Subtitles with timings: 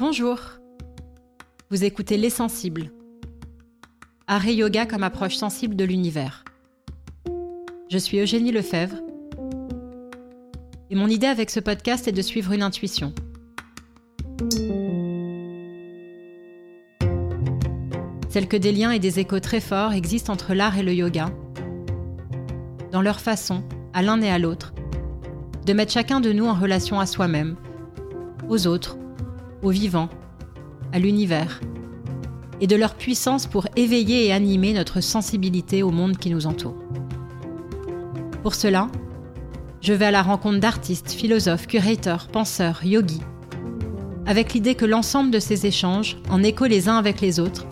[0.00, 0.40] Bonjour.
[1.68, 2.90] Vous écoutez Les Sensibles.
[4.26, 6.42] Art et yoga comme approche sensible de l'univers.
[7.90, 8.96] Je suis Eugénie Lefebvre.
[10.88, 13.12] Et mon idée avec ce podcast est de suivre une intuition.
[18.30, 21.28] Celle que des liens et des échos très forts existent entre l'art et le yoga,
[22.90, 23.62] dans leur façon,
[23.92, 24.72] à l'un et à l'autre,
[25.66, 27.56] de mettre chacun de nous en relation à soi-même,
[28.48, 28.96] aux autres,
[29.62, 30.08] aux vivants,
[30.92, 31.60] à l'univers,
[32.60, 36.76] et de leur puissance pour éveiller et animer notre sensibilité au monde qui nous entoure.
[38.42, 38.88] Pour cela,
[39.80, 43.22] je vais à la rencontre d'artistes, philosophes, curateurs, penseurs, yogis,
[44.26, 47.66] avec l'idée que l'ensemble de ces échanges, en écho les uns avec les autres,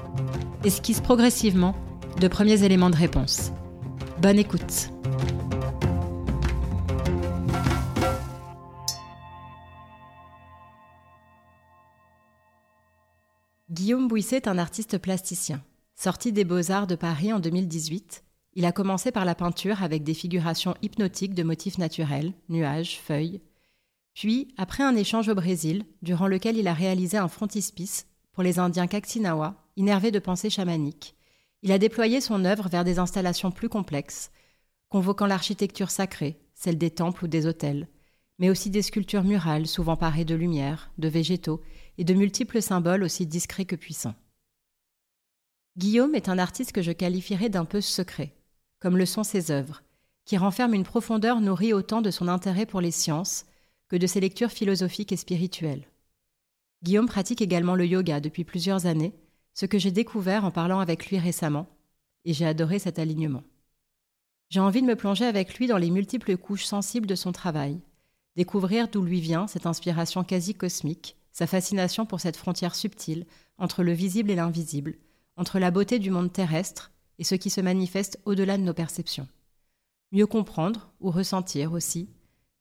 [0.65, 1.74] esquisse progressivement
[2.20, 3.52] de premiers éléments de réponse.
[4.20, 4.98] Bonne écoute.
[14.19, 15.63] Est un artiste plasticien.
[15.95, 18.24] Sorti des Beaux-Arts de Paris en 2018,
[18.55, 23.41] il a commencé par la peinture avec des figurations hypnotiques de motifs naturels, nuages, feuilles.
[24.15, 28.59] Puis, après un échange au Brésil, durant lequel il a réalisé un frontispice pour les
[28.59, 31.15] Indiens Kaktinawa, innervés de pensées chamaniques,
[31.63, 34.33] il a déployé son œuvre vers des installations plus complexes,
[34.89, 37.87] convoquant l'architecture sacrée, celle des temples ou des hôtels,
[38.38, 41.60] mais aussi des sculptures murales souvent parées de lumière, de végétaux
[41.98, 44.14] et de multiples symboles aussi discrets que puissants.
[45.76, 48.34] Guillaume est un artiste que je qualifierais d'un peu secret,
[48.80, 49.82] comme le sont ses œuvres,
[50.24, 53.46] qui renferment une profondeur nourrie autant de son intérêt pour les sciences
[53.88, 55.88] que de ses lectures philosophiques et spirituelles.
[56.82, 59.14] Guillaume pratique également le yoga depuis plusieurs années,
[59.54, 61.66] ce que j'ai découvert en parlant avec lui récemment,
[62.24, 63.42] et j'ai adoré cet alignement.
[64.50, 67.81] J'ai envie de me plonger avec lui dans les multiples couches sensibles de son travail,
[68.38, 73.26] découvrir d'où lui vient cette inspiration quasi cosmique, sa fascination pour cette frontière subtile
[73.58, 74.94] entre le visible et l'invisible,
[75.36, 79.27] entre la beauté du monde terrestre et ce qui se manifeste au-delà de nos perceptions.
[80.12, 82.09] Mieux comprendre, ou ressentir aussi,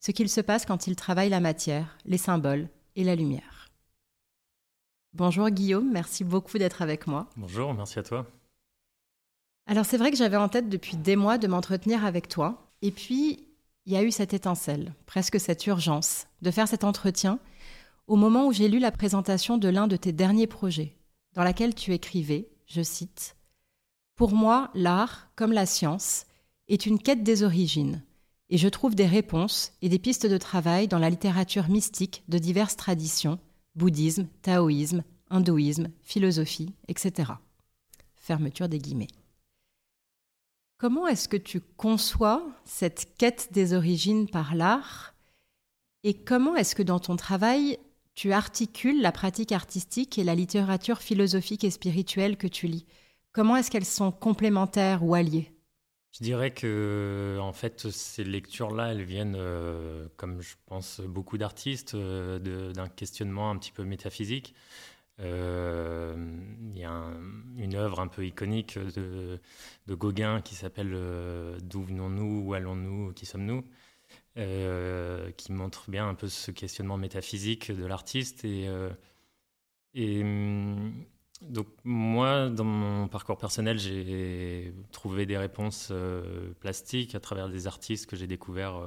[0.00, 3.68] ce qu'il se passe quand il travaille la matière, les symboles et la lumière.
[5.12, 7.30] Bonjour Guillaume, merci beaucoup d'être avec moi.
[7.36, 8.26] Bonjour, merci à toi.
[9.66, 12.90] Alors c'est vrai que j'avais en tête depuis des mois de m'entretenir avec toi, et
[12.90, 13.47] puis
[13.88, 17.38] il y a eu cette étincelle, presque cette urgence, de faire cet entretien
[18.06, 20.94] au moment où j'ai lu la présentation de l'un de tes derniers projets,
[21.32, 23.34] dans laquelle tu écrivais, je cite,
[24.14, 26.26] Pour moi, l'art, comme la science,
[26.68, 28.02] est une quête des origines,
[28.50, 32.36] et je trouve des réponses et des pistes de travail dans la littérature mystique de
[32.36, 33.38] diverses traditions,
[33.74, 37.32] bouddhisme, taoïsme, hindouisme, philosophie, etc.
[38.16, 39.08] Fermeture des guillemets.
[40.78, 45.12] Comment est-ce que tu conçois cette quête des origines par l'art
[46.04, 47.80] et comment est-ce que dans ton travail,
[48.14, 52.86] tu articules la pratique artistique et la littérature philosophique et spirituelle que tu lis?
[53.32, 55.50] Comment est-ce qu'elles sont complémentaires ou alliées?
[56.12, 61.94] Je dirais que en fait ces lectures-là, elles viennent, euh, comme je pense beaucoup d'artistes,
[61.94, 64.54] euh, d'un questionnement un petit peu métaphysique.
[65.20, 66.14] Euh,
[66.72, 67.02] il y a
[67.56, 69.40] une œuvre un peu iconique de,
[69.88, 73.64] Gauguin qui s'appelle euh, D'où venons-nous, où allons-nous, qui sommes-nous
[74.38, 78.44] euh, qui montre bien un peu ce questionnement métaphysique de l'artiste.
[78.44, 78.68] Et,
[80.22, 81.04] hum,
[81.42, 85.92] donc moi, dans mon parcours personnel, j'ai trouvé des réponses
[86.60, 88.80] plastiques à travers des artistes que j'ai découverts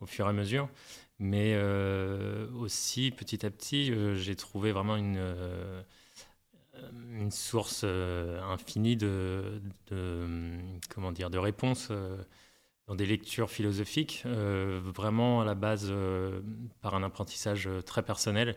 [0.00, 0.68] au fur et à mesure.
[1.20, 5.82] Mais euh, aussi, petit à petit, euh, j'ai trouvé vraiment une, euh,
[7.30, 9.60] source infinie de,
[10.88, 11.90] comment dire, de réponses
[12.86, 15.92] dans des lectures philosophiques, vraiment à la base
[16.80, 18.56] par un apprentissage très personnel.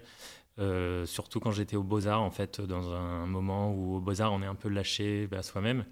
[1.06, 4.46] surtout quand j'étais au Beaux-Arts, en fait, dans un moment où au Beaux-Arts, on est
[4.46, 5.84] un peu lâché à soi-même,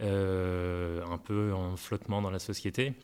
[0.00, 2.94] un peu en flottement dans la société.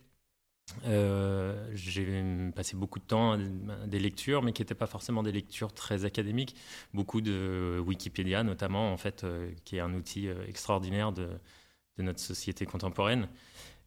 [0.86, 2.06] Euh, j'ai
[2.54, 6.04] passé beaucoup de temps à des lectures, mais qui n'étaient pas forcément des lectures très
[6.04, 6.56] académiques.
[6.94, 11.28] Beaucoup de Wikipédia, notamment, en fait, euh, qui est un outil euh, extraordinaire de,
[11.98, 13.28] notre société contemporaine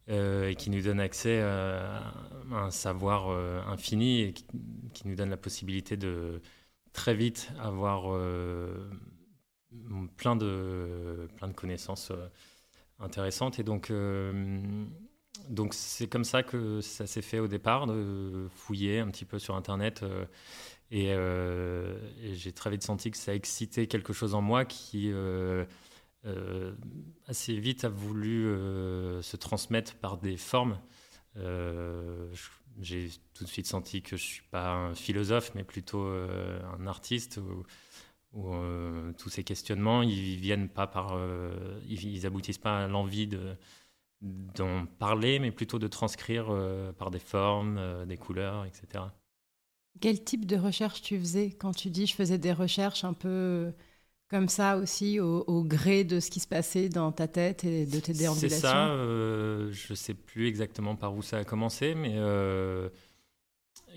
[0.08, 2.14] et qui nous donne accès à
[2.50, 3.28] un savoir
[3.68, 4.46] infini et qui,
[5.04, 6.40] nous donne la possibilité de
[6.94, 8.04] très vite avoir
[10.16, 12.10] plein, de, plein de connaissances
[13.00, 13.58] intéressantes.
[13.58, 13.92] Et donc,
[15.48, 19.38] donc c'est comme ça que ça s'est fait au départ, de fouiller un petit peu
[19.38, 20.02] sur Internet.
[20.02, 20.24] Euh,
[20.92, 25.64] euh, et, j'ai très vite senti que ça excitait quelque chose en moi qui euh,
[27.26, 28.44] assez vite a voulu
[29.22, 30.78] se transmettre par des formes.
[32.80, 36.86] j'ai tout de suite senti que je ne suis pas un philosophe, mais plutôt un
[36.86, 37.38] artiste.
[38.32, 38.52] où
[39.16, 41.18] tous ces questionnements, ils viennent pas par,
[41.88, 43.56] ils, aboutissent pas à l'envie de
[44.22, 46.46] d'en parler, mais plutôt de transcrire
[46.98, 49.04] par des formes, des couleurs, etc.
[50.00, 53.72] Quel type de recherche tu faisais quand tu dis je faisais des recherches un peu
[54.28, 58.00] comme ça aussi, au, gré de ce qui se passait dans ta tête et de
[58.00, 61.94] tes déambulations C'est ça, euh, je ne sais plus exactement par où ça a commencé,
[61.94, 62.88] mais euh,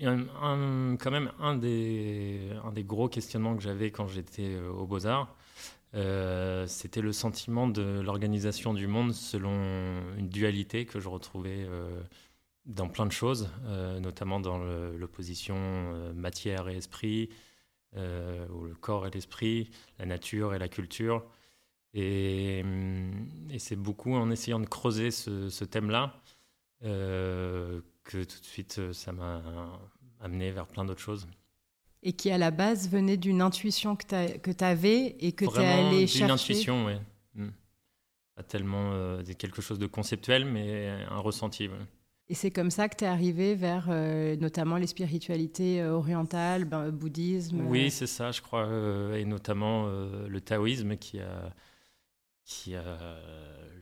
[0.00, 5.34] quand même un des, un des gros questionnements que j'avais quand j'étais euh, au Beaux-Arts,
[5.92, 9.52] c'était le sentiment de l'organisation du monde selon
[10.16, 11.66] une dualité que je retrouvais
[12.66, 13.50] dans plein de choses,
[14.00, 17.30] notamment dans l'opposition matière et esprit,
[17.96, 21.24] euh, ou le corps et l'esprit, la nature et la culture.
[21.92, 22.64] Et,
[23.50, 26.14] et c'est beaucoup en essayant de creuser ce, thème-là
[26.84, 29.42] euh, que tout de suite euh, ça m'a
[30.20, 31.26] amené vers plein d'autres choses.
[32.02, 34.04] Et qui à la base venait d'une intuition que
[34.50, 36.24] tu avais et que tu es allé chercher.
[36.24, 36.94] Une intuition, oui.
[37.34, 37.50] Hmm.
[38.36, 41.68] Pas tellement quelque chose de conceptuel, mais un ressenti.
[42.30, 46.64] Et c'est comme ça que tu es arrivé vers euh, notamment les spiritualités euh, orientales,
[46.64, 47.90] ben, bouddhisme Oui, euh.
[47.90, 48.68] c'est ça, je crois,
[49.18, 51.52] et notamment le taoïsme qui a,
[52.44, 53.18] qui a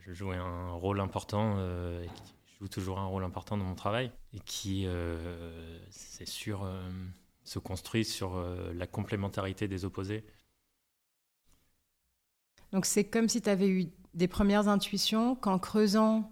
[0.07, 1.59] joué un rôle important,
[2.01, 4.87] et qui joue toujours un rôle important dans mon travail, et qui,
[5.91, 6.67] c'est sûr,
[7.49, 10.25] se construit sur la complémentarité des opposés.
[12.73, 16.31] Donc c'est comme si tu avais eu des premières intuitions qu'en creusant,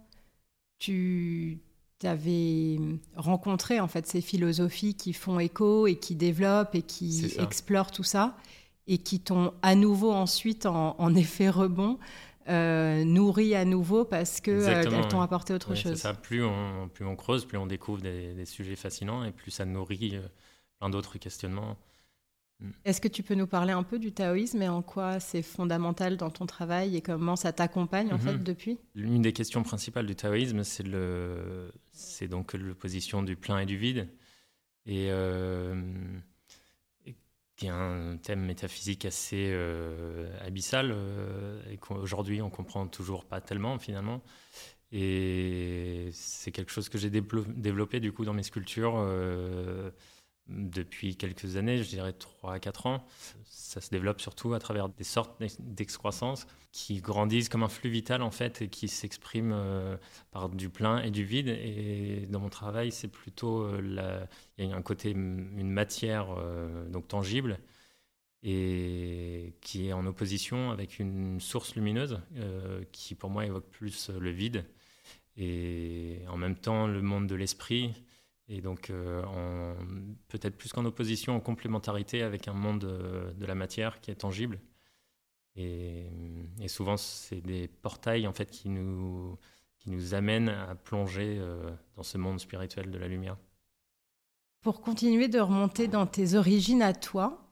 [0.79, 1.59] tu
[2.03, 2.79] avais
[3.17, 8.05] rencontré en fait ces philosophies qui font écho et qui développent et qui explorent tout
[8.05, 8.37] ça
[8.87, 11.99] et qui t'ont à nouveau ensuite en, effet rebond
[12.49, 15.97] euh, nourri à nouveau parce que euh, t'ont apporté autre chose.
[15.97, 16.15] Ça.
[16.15, 20.13] Plus on plus on creuse, plus on découvre des, sujets fascinants et plus ça nourrit
[20.15, 20.29] euh,
[20.79, 21.77] plein d'autres questionnements.
[22.61, 22.71] Mm.
[22.85, 26.17] Est-ce que tu peux nous parler un peu du taoïsme et en quoi c'est fondamental
[26.17, 28.43] dans ton travail et comment ça t'accompagne en fait mm-hmm.
[28.43, 28.79] depuis?
[28.95, 33.77] L'une des questions principales du taoïsme, c'est le, c'est donc l'opposition du plein et du
[33.77, 34.09] vide,
[34.87, 35.75] et, euh,
[37.57, 43.41] qui est un thème métaphysique assez euh, abyssal euh, et qu'aujourd'hui on comprend toujours pas
[43.41, 44.23] tellement finalement.
[44.93, 48.95] Et c'est quelque chose que j'ai développé du coup dans mes sculptures
[50.49, 53.07] depuis quelques années, je dirais 3 à 4 ans.
[53.45, 58.23] Ça se développe surtout à travers des sortes d'excroissance qui grandissent comme un flux vital
[58.23, 59.97] en fait et qui s'expriment euh,
[60.31, 61.49] par du plein et du vide.
[61.49, 64.27] Et dans mon travail, c'est plutôt euh,
[64.59, 67.59] il y a un côté une matière euh, donc tangible
[68.43, 72.21] et qui est en opposition avec une source lumineuse
[72.93, 74.67] qui pour moi évoque plus le vide
[75.37, 77.95] et en même temps le monde de l'esprit
[78.49, 79.75] et donc, euh,
[80.29, 82.81] peut-être plus qu'en opposition, en complémentarité avec un monde
[83.37, 84.61] de, la matière qui est tangible.
[85.57, 86.09] Et,
[86.69, 89.37] souvent, c'est des portails en fait qui nous,
[89.79, 93.37] qui nous amènent à plonger euh, dans ce monde spirituel de la lumière.
[94.61, 97.51] Pour continuer de remonter dans tes origines à toi,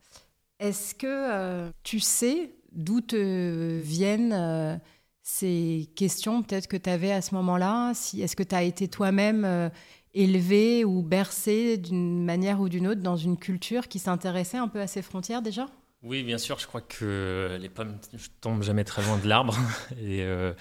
[0.59, 4.81] est-ce que euh, tu sais d'où te viennent
[5.23, 7.95] ces questions peut-être que tu avais à ce moment-là?
[7.95, 9.71] Si, Est-ce que tu as été toi-même
[10.15, 14.81] élevé ou bercé d'une manière ou d'une autre dans une culture qui s'intéressait un peu
[14.81, 15.67] à ces frontières déjà?
[16.05, 16.59] Oui, bien sûr.
[16.59, 19.57] Je crois que les pommes ne tombent jamais très loin de l'arbre.
[19.99, 20.53] et, euh,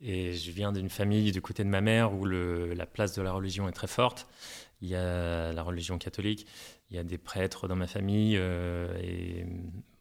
[0.00, 3.32] et, je viens d'une famille du côté de ma mère où la place de la
[3.32, 4.26] religion est très forte.
[4.80, 6.44] Il y a la religion catholique,
[6.90, 8.36] il y a des prêtres dans ma famille.
[8.36, 9.46] Euh, et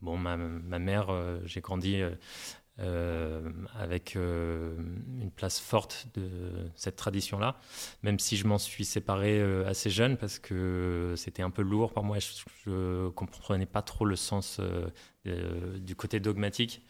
[0.02, 0.36] bon, ma,
[0.80, 2.02] mère, euh, j'ai grandi
[3.78, 4.76] avec euh,
[5.20, 7.58] une place forte de cette tradition-là,
[8.02, 11.94] même si je m'en suis séparé euh, assez jeune parce que c'était un peu lourd
[11.94, 12.18] pour moi.
[12.20, 14.60] Je ne comprenais pas trop le sens
[15.26, 16.84] du côté dogmatique.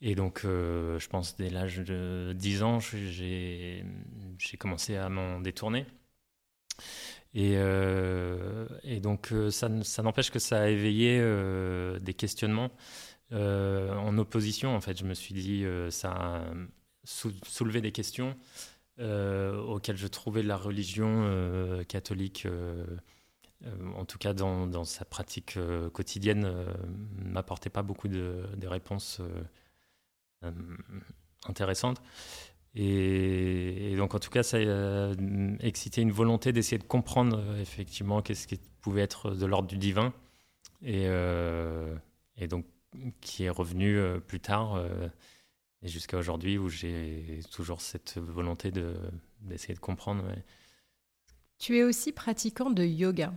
[0.00, 3.84] Et donc, je pense dès l'âge de 10 ans, j'ai
[4.58, 5.86] commencé à m'en détourner.
[7.34, 7.56] Et,
[9.00, 9.68] donc, ça
[10.02, 11.20] n'empêche que ça a éveillé
[12.00, 12.72] des questionnements
[13.32, 16.44] euh, en opposition, en fait, je me suis dit, euh, ça a
[17.04, 18.36] soulevé des questions
[18.98, 22.46] euh, auxquelles je trouvais la religion catholique,
[23.96, 25.58] en tout cas dans, sa pratique
[25.92, 26.52] quotidienne,
[27.16, 29.20] m'apportait pas beaucoup de, réponses
[31.46, 32.02] intéressantes.
[32.74, 35.12] Et, donc, en tout cas, ça a
[35.60, 40.12] excité une volonté d'essayer de comprendre effectivement qu'est-ce qui pouvait être de l'ordre du divin.
[40.82, 41.08] Et
[42.48, 42.66] donc,
[43.20, 45.08] qui est revenu euh, plus tard euh,
[45.82, 48.94] et jusqu'à aujourd'hui où j'ai toujours cette volonté de,
[49.40, 50.24] d'essayer de comprendre.
[51.58, 53.32] Tu es aussi pratiquant de yoga.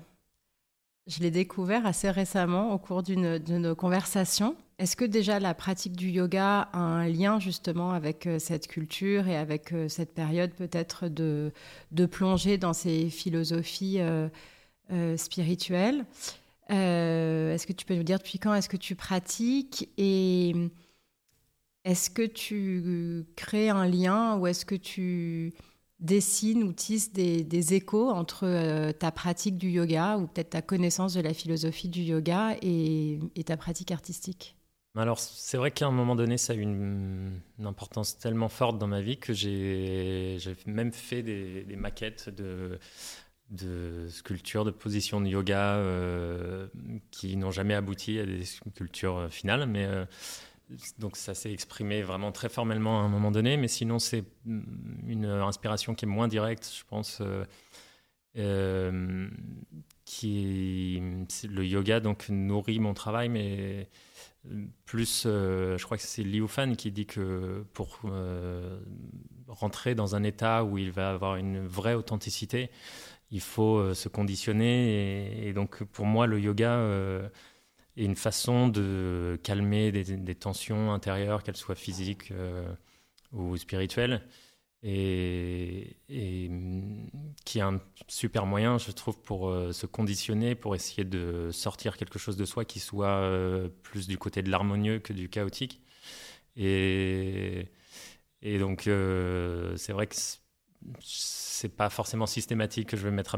[1.08, 4.56] Je l'ai découvert assez récemment au cours d'une de nos conversations.
[4.80, 9.28] Est-ce que déjà la pratique du yoga a un lien justement avec euh, cette culture
[9.28, 11.52] et avec cette période peut-être de,
[11.92, 14.00] de plonger dans ces philosophies
[15.18, 16.06] spirituelles?
[16.70, 20.54] Est-ce que tu peux nous dire depuis quand est-ce que tu pratiques et
[21.84, 25.54] est-ce que tu crées un lien ou est-ce que tu
[26.00, 31.22] dessines ou tisses des, échos entre ta pratique du yoga ou peut-être ta connaissance de
[31.22, 34.56] la philosophie du yoga et ta pratique artistique?
[34.98, 38.88] Alors, c'est vrai qu'à un moment donné, ça a eu une, importance tellement forte dans
[38.88, 42.80] ma vie que j'ai même fait des, maquettes de,
[43.50, 46.68] de sculptures, de positions de yoga euh,
[47.12, 49.68] qui n'ont jamais abouti à des sculptures finales.
[49.68, 50.06] Mais euh,
[50.98, 53.58] donc, ça s'est exprimé vraiment très formellement à un moment donné.
[53.58, 57.22] Mais sinon, c'est une inspiration qui est moins directe, je pense.
[58.38, 59.30] Euh,
[60.04, 61.02] qui
[61.48, 63.90] le yoga donc nourrit mon travail, mais
[64.86, 68.02] plus, je crois que c'est Liu Fan qui dit que pour
[69.48, 72.70] rentrer dans un état où il va avoir une vraie authenticité,
[73.36, 75.48] il faut euh, se conditionner.
[75.48, 76.80] Et, donc, pour moi, le yoga
[77.98, 82.34] est une façon de calmer des tensions intérieures, qu'elles soient physiques
[83.32, 84.22] ou spirituelles
[84.88, 85.98] et,
[87.44, 91.98] qui est un super moyen, je trouve, pour euh, se conditionner, pour essayer de sortir
[91.98, 95.82] quelque chose de soi qui soit euh, plus du côté de l'harmonieux que du chaotique.
[96.56, 97.68] Et,
[98.60, 100.16] donc, euh, c'est vrai que
[101.02, 103.38] c'est pas forcément systématique que je vais me mettre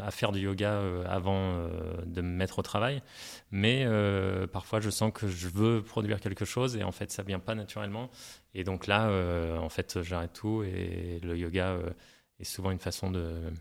[0.00, 3.02] à, faire du yoga euh, avant euh, de me mettre au travail,
[3.50, 7.22] mais euh, parfois je sens que je veux produire quelque chose et en fait ça
[7.22, 8.10] vient pas naturellement.
[8.54, 9.10] Et donc là,
[9.60, 11.78] en fait, j'arrête tout et le yoga
[12.40, 13.52] est souvent une façon de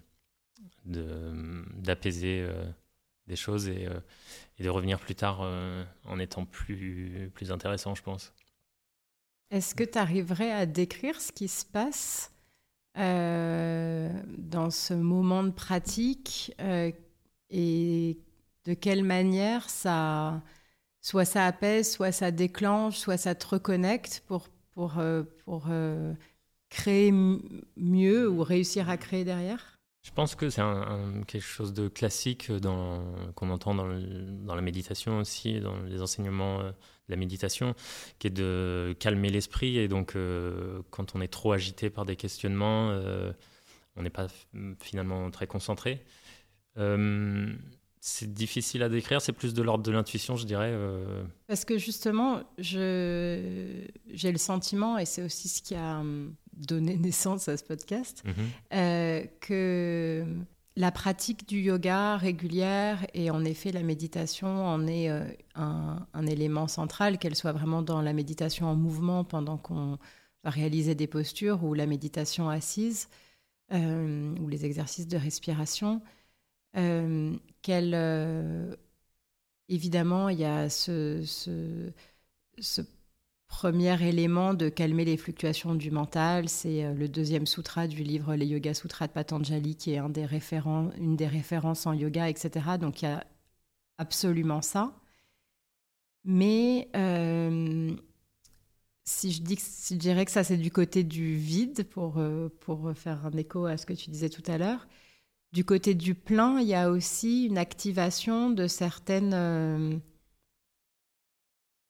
[0.85, 2.47] d'apaiser
[3.27, 3.87] des choses et,
[4.57, 5.41] et, de revenir plus tard
[6.05, 8.33] en étant plus, plus intéressant, je pense.
[9.51, 12.31] Est-ce que tu arriverais à décrire ce qui se passe
[12.97, 16.91] dans ce moment de pratique euh,
[17.49, 18.17] et
[18.65, 20.41] de quelle manière ça,
[21.01, 25.67] soit ça apaise, soit ça déclenche, soit ça te reconnecte pour, pour, euh, pour
[26.69, 27.11] créer
[27.77, 29.77] mieux ou réussir à créer derrière?
[30.01, 30.61] Je pense que c'est
[31.27, 32.49] quelque chose de classique
[33.35, 36.61] qu'on entend dans, dans, la méditation aussi, dans les enseignements
[37.09, 37.75] la méditation,
[38.19, 39.77] qui est de calmer l'esprit.
[39.77, 43.31] Et donc, euh, quand on est trop agité par des questionnements, euh,
[43.95, 44.27] on n'est pas
[44.81, 46.03] finalement très concentré.
[46.77, 47.51] Euh,
[47.99, 50.73] c'est difficile à décrire, c'est plus de l'ordre de l'intuition, je dirais.
[51.47, 53.87] Parce que justement, j'ai
[54.23, 58.33] le sentiment, et c'est aussi ce qui a hum, donné naissance à ce podcast, mhm.
[58.73, 60.25] euh, que
[60.77, 66.67] la pratique du yoga régulière et en effet la méditation en est euh, un, élément
[66.67, 69.97] central, qu'elle soit vraiment dans la méditation en mouvement pendant qu'on
[70.43, 73.09] va réaliser des postures ou la méditation assise
[73.73, 76.01] euh, ou les exercices de respiration,
[77.63, 78.77] qu'elle
[79.67, 82.81] évidemment il y a ce, ce
[83.47, 88.35] premier élément de calmer les fluctuations du mental, c'est euh, le deuxième sutra du livre
[88.35, 92.29] Les Yoga Sutras de Patanjali, qui est un des référents, une des références en yoga,
[92.29, 92.77] etc.
[92.79, 93.25] Donc il y a
[93.97, 94.93] absolument ça.
[96.23, 97.95] Mais euh,
[99.05, 102.49] si, je dis, si je dirais que ça, c'est du côté du vide, pour, euh,
[102.59, 104.87] pour faire un écho à ce que tu disais tout à l'heure,
[105.53, 110.01] du côté du plein, il y a aussi une activation de certaines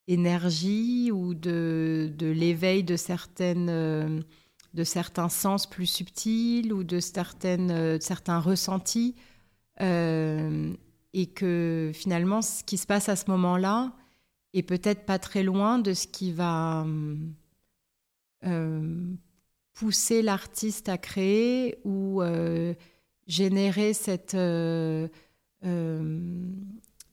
[0.08, 4.22] énergie ou de, de l'éveil de certaines euh,
[4.74, 9.16] de certains sens plus subtils ou de certaines euh, certains ressentis
[9.82, 10.74] euh,
[11.14, 13.94] et que finalement ce qui se passe à ce moment-là
[14.54, 16.86] est peut-être pas très loin de ce qui va
[19.74, 22.22] pousser l'artiste à créer ou
[23.28, 24.36] générer cette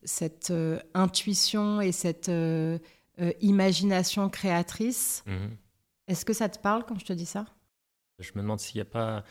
[0.05, 2.79] cette euh, intuition et cette euh,
[3.21, 5.25] euh, imagination créatrice.
[5.27, 5.57] Mhm.
[6.09, 7.47] Est-ce que ça te parle quand je te dis ça?
[8.19, 9.25] Je me demande s'il n'y a pas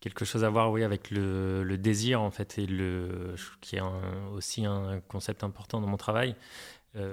[0.00, 3.82] quelque chose à voir oui, avec le, désir, en fait, et le, qui est
[4.34, 6.36] aussi un concept important dans mon travail.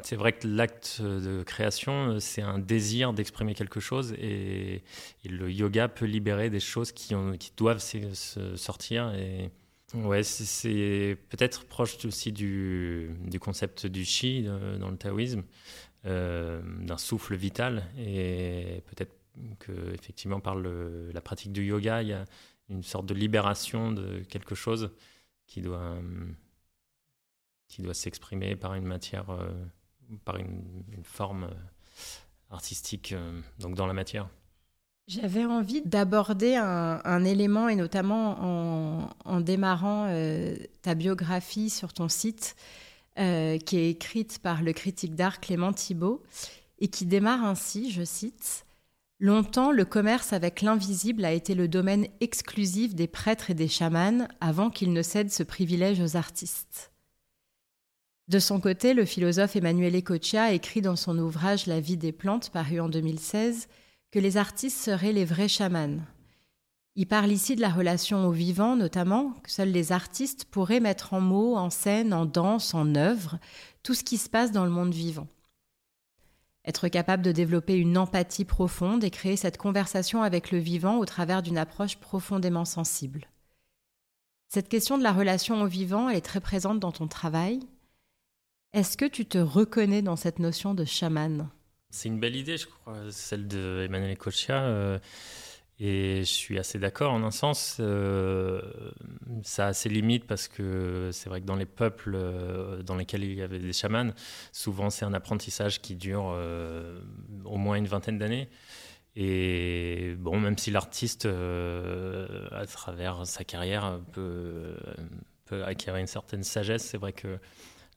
[0.01, 4.83] c'est vrai que l'acte de création, c'est un désir d'exprimer quelque chose et,
[5.23, 9.13] le yoga peut libérer des choses qui, ont, qui doivent se sortir.
[9.15, 9.49] Et,
[9.93, 15.43] Ouais, c'est peut-être proche aussi du, concept du chi euh, dans le taoïsme,
[16.05, 17.85] euh, d'un souffle vital.
[17.97, 19.15] Et peut-être
[19.59, 22.25] que effectivement par la pratique du yoga, il y a
[22.69, 24.91] une sorte de libération de quelque chose
[25.45, 25.97] qui doit
[27.67, 29.25] qui doit s'exprimer par une matière,
[30.25, 31.49] par une, forme
[32.51, 33.15] artistique,
[33.59, 34.29] donc dans la matière.
[35.07, 40.07] J'avais envie d'aborder un, élément, et notamment en, démarrant
[40.81, 42.55] ta biographie sur ton site,
[43.17, 46.23] qui est écrite par le critique d'art Clément Thibault,
[46.79, 48.65] et qui démarre ainsi, je cite,
[49.19, 54.27] Longtemps, le commerce avec l'invisible a été le domaine exclusif des prêtres et des chamans
[54.41, 56.91] avant qu'ils ne cèdent ce privilège aux artistes.
[58.27, 62.49] De son côté, le philosophe Emmanuel Ecochia écrit dans son ouvrage La vie des plantes,
[62.49, 63.69] paru en 2016,
[64.13, 65.97] que les artistes seraient les vrais chamans.
[66.95, 71.15] Il parle ici de la relation au vivant, notamment, que seuls les artistes pourraient mettre
[71.15, 73.39] en mots, en scène, en danse, en œuvre,
[73.81, 75.27] tout ce qui se passe dans le monde vivant.
[76.63, 81.05] Être capable de développer une empathie profonde et créer cette conversation avec le vivant au
[81.05, 83.27] travers d'une approche profondément sensible.
[84.47, 87.61] Cette question de la relation au vivant est très présente dans ton travail.
[88.73, 91.49] Est-ce que tu te reconnais dans cette notion de chaman?
[91.93, 94.99] C'est une belle idée, je crois, celle de Emmanuel Cochia.
[95.79, 97.77] Et je suis assez d'accord en un sens.
[97.79, 98.61] Euh,
[99.41, 103.23] ça a ses limites parce que c'est vrai que dans les peuples euh, dans lesquels
[103.23, 104.11] il y avait des chamans,
[104.51, 107.01] souvent c'est un apprentissage qui dure euh,
[107.43, 108.49] au moins une vingtaine d'années.
[109.15, 114.75] Et bon, même si l'artiste, à travers sa carrière, peut,
[115.51, 117.37] acquérir une certaine sagesse, c'est vrai que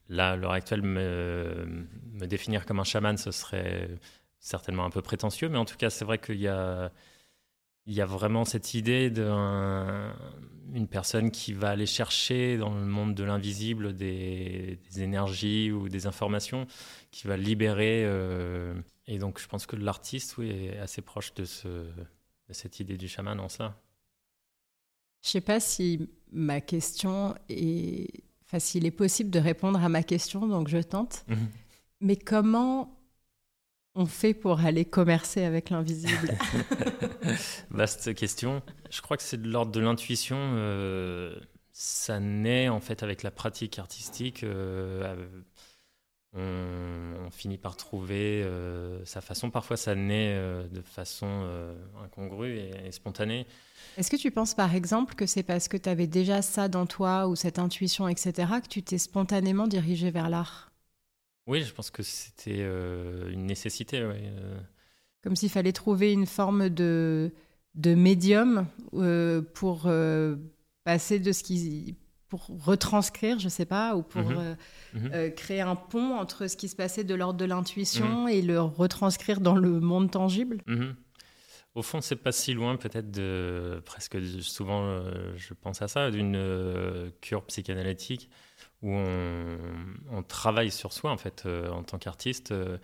[0.09, 1.87] là, à l'heure actuelle, me,
[2.25, 3.89] définir comme un chaman, ce serait
[4.39, 5.49] certainement un peu prétentieux.
[5.49, 6.91] Mais en tout cas, c'est vrai qu'il y a
[8.05, 14.79] vraiment cette idée d'une personne qui va aller chercher dans le monde de l'invisible des,
[14.97, 16.67] énergies ou des informations,
[17.11, 18.03] qui va libérer.
[18.05, 18.73] Euh,
[19.07, 22.97] et donc, je pense que l'artiste, oui, est assez proche de, ce, de cette idée
[22.97, 23.75] du chaman en cela.
[25.23, 28.23] Je sais pas si ma question est.
[28.47, 31.25] Enfin, s'il est possible de répondre à ma question, donc je tente.
[31.27, 31.47] Mhm.
[31.99, 32.97] Mais comment
[33.95, 36.37] on fait pour aller commercer avec l'invisible?
[37.71, 38.61] Vaste question.
[38.89, 40.37] Je crois que c'est de l'ordre de l'intuition.
[40.39, 41.35] Euh,
[41.73, 44.43] ça naît en fait avec la pratique artistique.
[44.43, 45.27] Euh,
[46.33, 49.51] on, finit par trouver euh, sa façon.
[49.51, 50.35] Parfois, ça naît
[50.71, 51.47] de façon
[52.03, 53.45] incongrue et, spontanée.
[53.97, 56.85] Est-ce que tu penses par exemple que c'est parce que tu avais déjà ça dans
[56.85, 60.71] toi ou cette intuition, etc., que tu t'es spontanément dirigé vers l'art?
[61.47, 63.99] Oui, je pense que c'était euh, une nécessité.
[64.01, 64.59] Euh.
[65.23, 67.31] Comme s'il fallait trouver une forme de,
[67.75, 69.89] de médium euh, pour
[70.83, 71.95] passer de ce qui.
[72.29, 74.57] Pour retranscrire, je ne sais pas, ou pour mhm.
[74.93, 75.33] Mhm.
[75.33, 78.29] créer un pont entre ce qui se passait de l'ordre de l'intuition mhm.
[78.29, 80.63] et le retranscrire dans le monde tangible.
[81.75, 85.01] Au fond, c'est pas si loin, peut-être de presque souvent,
[85.35, 88.29] je pense à ça, d'une cure psychanalytique
[88.81, 92.51] où on, travaille sur soi, en fait, euh, en tant qu'artiste.
[92.51, 92.77] Euh,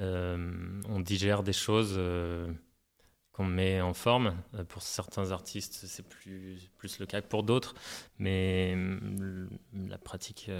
[0.00, 1.98] euh, on digère des choses
[3.38, 4.34] qu'on met en forme.
[4.68, 7.74] Pour certains artistes, c'est plus, plus le cas que pour d'autres,
[8.18, 8.76] mais
[9.72, 10.50] la pratique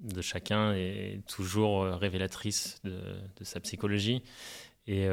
[0.00, 4.22] de chacun est toujours révélatrice de, sa psychologie.
[4.86, 5.06] Et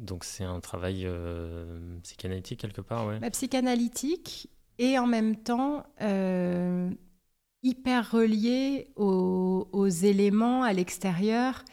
[0.00, 1.08] donc c'est un travail
[2.02, 3.20] psychanalytique quelque part, ouais.
[3.20, 6.90] Bah, psychanalytique et en même temps euh,
[7.62, 11.64] hyper relié aux, éléments à l'extérieur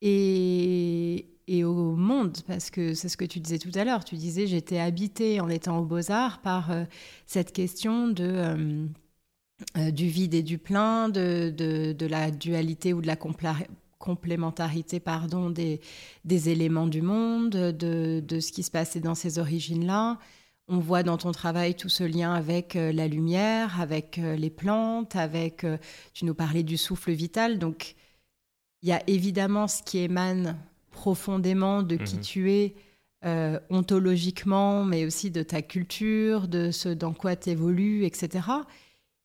[0.00, 1.26] et,
[1.64, 4.04] au monde, parce que c'est ce que tu disais tout à l'heure.
[4.04, 6.84] Tu disais j'étais habitée en étant aux beaux-arts par euh,
[7.26, 8.88] cette question de,
[9.76, 13.16] euh, du vide et du plein, de, de, la dualité ou de la
[13.98, 15.80] complémentarité pardon, des,
[16.24, 20.18] des éléments du monde, de, de ce qui se passait dans ces origines-là.
[20.70, 24.50] On voit dans ton travail tout ce lien avec euh, la lumière, avec euh, les
[24.50, 25.78] plantes, avec, euh,
[26.12, 27.58] tu nous parlais du souffle vital.
[27.58, 27.94] Donc,
[28.82, 30.58] il y a évidemment ce qui émane
[30.98, 32.22] profondément de qui mhm.
[32.22, 32.74] tu es
[33.70, 38.48] ontologiquement, mais aussi de ta culture, de ce dans quoi tu évolues, etc.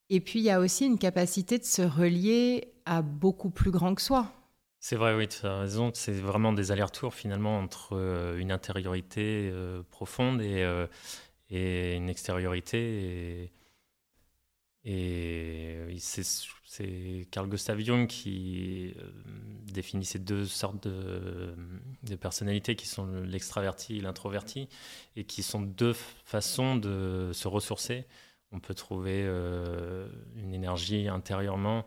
[0.10, 3.96] Et puis, il y a aussi une capacité de se relier à beaucoup plus grand
[3.96, 4.32] que soi.
[4.80, 5.92] C'est vrai, oui, tu as raison.
[5.94, 9.52] C'est vraiment des allers-retours finalement entre une intériorité
[9.90, 10.66] profonde et,
[11.50, 13.52] et une extériorité.
[14.86, 16.24] Et, et c'est
[17.32, 19.04] Carl Gustav Jung qui euh,
[19.72, 21.56] définit ces deux sortes de,
[22.04, 24.68] de personnalités qui sont l'extraverti et l'introverti,
[25.16, 28.06] et qui sont deux façons de se ressourcer.
[28.52, 31.86] On peut trouver euh, une énergie intérieurement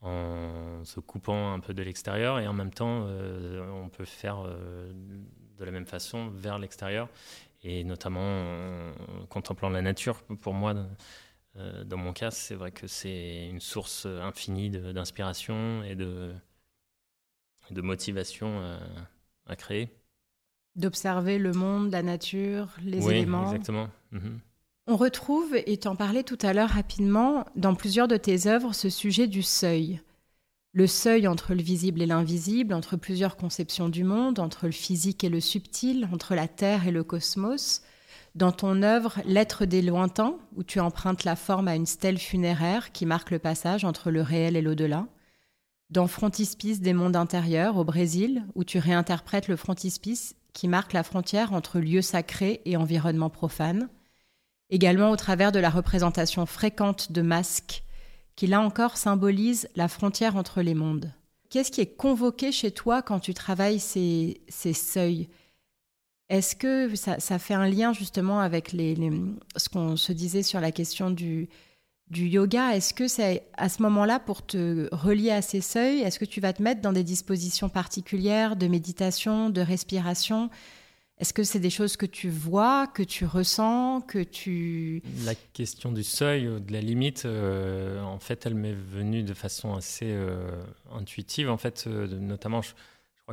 [0.00, 4.42] en se coupant un peu de l'extérieur, et en même temps, euh, on peut faire
[4.42, 7.08] de la même façon vers l'extérieur
[7.64, 8.90] et notamment
[9.20, 10.22] en contemplant la nature.
[10.40, 10.74] Pour moi,
[11.54, 16.32] dans mon cas, c'est vrai que c'est une source infinie d'inspiration et de,
[17.70, 18.78] de motivation
[19.46, 19.90] à créer.
[20.76, 23.44] D'observer le monde, la nature, les oui, éléments.
[23.44, 23.90] Exactement.
[24.12, 24.40] Mhm.
[24.86, 28.90] On retrouve, et t'en parlais tout à l'heure rapidement, dans plusieurs de tes œuvres, ce
[28.90, 30.00] sujet du seuil.
[30.72, 35.22] Le seuil entre le visible et l'invisible, entre plusieurs conceptions du monde, entre le physique
[35.22, 37.82] et le subtil, entre la Terre et le cosmos.
[38.34, 42.92] Dans ton œuvre L'être des lointains, où tu empruntes la forme à une stèle funéraire
[42.92, 45.06] qui marque le passage entre le réel et l'au-delà
[45.92, 51.02] dans Frontispice des mondes intérieurs au Brésil, où tu réinterprètes le frontispice qui marque la
[51.02, 53.90] frontière entre lieu sacré et environnement profane.
[54.70, 57.84] Également au travers de la représentation fréquente de masques,
[58.36, 61.12] qui là encore symbolise la frontière entre les mondes.
[61.50, 65.28] Qu'est-ce qui est convoqué chez toi quand tu travailles ces, ces seuils?
[66.28, 71.10] Est-ce que ça, fait un lien justement avec ce qu'on se disait sur la question
[71.10, 71.48] du,
[72.10, 76.00] yoga, est-ce que c'est à ce moment-là pour te relier à ces seuils?
[76.00, 80.48] Est-ce que tu vas te mettre dans des dispositions particulières de méditation, de respiration?
[81.22, 85.02] Est-ce que c'est des choses que tu vois, que tu ressens, que tu...
[85.24, 89.74] La question du seuil, de la limite, euh, en fait, elle m'est venue de façon
[89.74, 90.50] assez euh,
[90.90, 91.48] intuitive.
[91.48, 92.60] En fait, euh, notamment,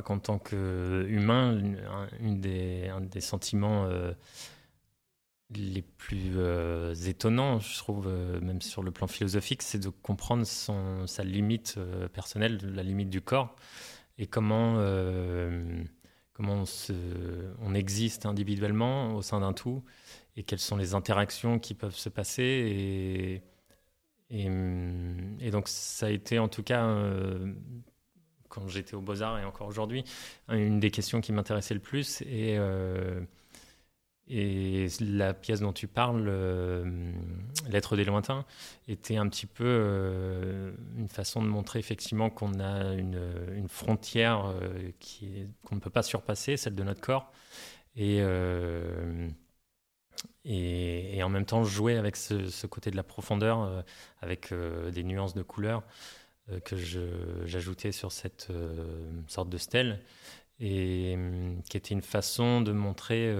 [0.00, 1.60] crois qu'en tant qu'humain,
[2.20, 3.88] une des, un des sentiments
[5.54, 10.44] les plus euh, étonnants, je trouve, euh, même sur le plan philosophique, c'est de comprendre
[10.46, 13.56] sa limite euh, personnelle, la limite du corps,
[14.18, 14.74] et comment,
[16.34, 16.64] comment
[17.62, 19.82] on, existe individuellement au sein d'un tout,
[20.36, 23.42] et quelles sont les interactions qui peuvent se passer.
[24.30, 24.50] Et,
[25.50, 26.84] donc ça a été en tout cas,
[28.50, 30.04] quand j'étais au Beaux-Arts et encore aujourd'hui,
[30.48, 32.20] une des questions qui m'intéressait le plus.
[32.22, 32.58] Et
[34.32, 37.12] et la pièce dont tu parles, euh,
[37.68, 38.44] L'être des lointains,
[38.86, 44.92] était un petit peu euh, une façon de montrer effectivement qu'on a une, frontière euh,
[45.64, 47.32] qu'on ne peut pas surpasser, celle de notre corps.
[47.96, 48.22] Et,
[51.22, 53.84] en même temps jouer avec ce côté de la profondeur,
[54.22, 54.54] avec
[54.92, 55.82] des nuances de couleurs
[56.64, 56.76] que
[57.46, 58.48] j'ajoutais sur cette
[59.28, 60.00] sorte de stèle,
[60.58, 61.16] et
[61.68, 63.34] qui était une façon de montrer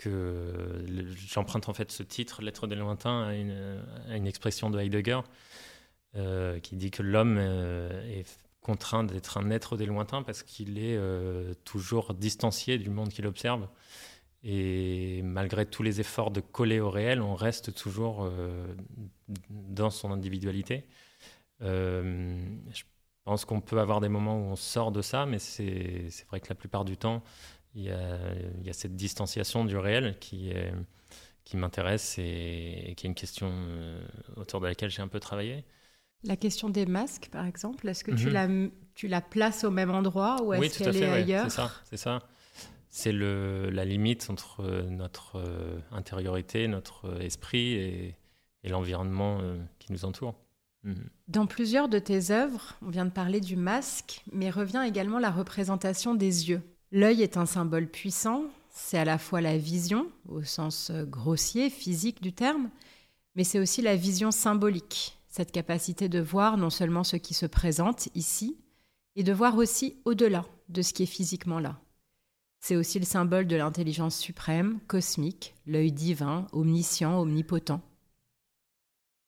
[0.00, 0.82] que
[1.28, 5.20] j'emprunte en fait ce titre, Lettre des lointains, à une, expression de Heidegger
[6.16, 8.26] euh, qui dit que l'homme euh, est
[8.62, 13.26] contraint d'être un être des lointains parce qu'il est euh, toujours distancié du monde qu'il
[13.26, 13.68] observe.
[14.42, 18.32] Et malgré tous les efforts de coller au réel, on reste toujours
[19.50, 20.86] dans son individualité.
[21.60, 22.82] Je
[23.24, 26.48] pense qu'on peut avoir des moments où on sort de ça, mais c'est vrai que
[26.48, 27.22] la plupart du temps,
[27.74, 30.52] il y, a, cette distanciation du réel qui,
[31.50, 34.00] qui m'intéresse et, qui est une question euh,
[34.36, 35.64] autour de laquelle j'ai un peu travaillé.
[36.22, 38.32] La question des masques, par exemple, est-ce que tu, mhm.
[38.32, 38.48] la,
[38.94, 42.20] tu la places au même endroit ou est-ce qu'elle est, ailleurs C'est ça, c'est ça.
[42.88, 48.16] C'est la limite entre notre euh, intériorité, notre esprit et,
[48.62, 50.34] et l'environnement euh, qui nous entoure.
[50.84, 51.08] Mhm.
[51.28, 55.30] Dans plusieurs de tes œuvres, on vient de parler du masque, mais revient également la
[55.30, 56.62] représentation des yeux.
[56.92, 61.70] L'œil est un symbole puissant, c'est à la fois la vision, au sens euh, grossier,
[61.70, 62.70] physique du terme,
[63.36, 67.46] mais c'est aussi la vision symbolique, cette capacité de voir non seulement ce qui se
[67.46, 68.56] présente ici,
[69.16, 71.80] et de voir aussi au-delà de ce qui est physiquement là.
[72.60, 77.80] C'est aussi le symbole de l'intelligence suprême, cosmique, l'œil divin, omniscient, omnipotent.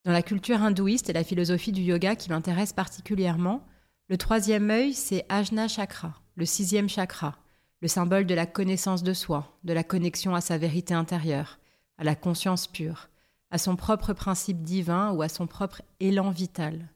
[0.04, 3.64] Dans la culture hindouiste et la philosophie du yoga qui m'intéresse particulièrement,
[4.08, 7.38] le troisième œil, c'est Ajna Chakra, le sixième chakra,
[7.80, 11.60] le symbole de la connaissance de soi, de la connexion à sa vérité intérieure,
[11.98, 13.10] à la conscience pure,
[13.50, 16.88] à son propre principe divin ou à son propre élan vital.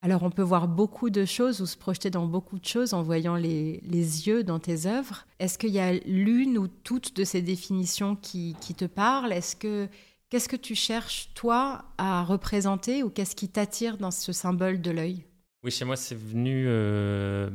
[0.00, 3.02] Alors on peut voir beaucoup de choses ou se projeter dans beaucoup de choses en
[3.02, 5.26] voyant les, yeux dans tes œuvres.
[5.38, 9.32] Est-ce qu'il y a l'une ou toutes de ces définitions qui, qui te parlent?
[9.32, 9.88] Est-ce que
[10.32, 14.90] qu'est-ce que tu cherches toi à représenter ou qu'est-ce qui t'attire dans ce symbole de
[14.90, 15.26] l'œil?
[15.62, 17.50] Oui, chez moi, c'est venu euh,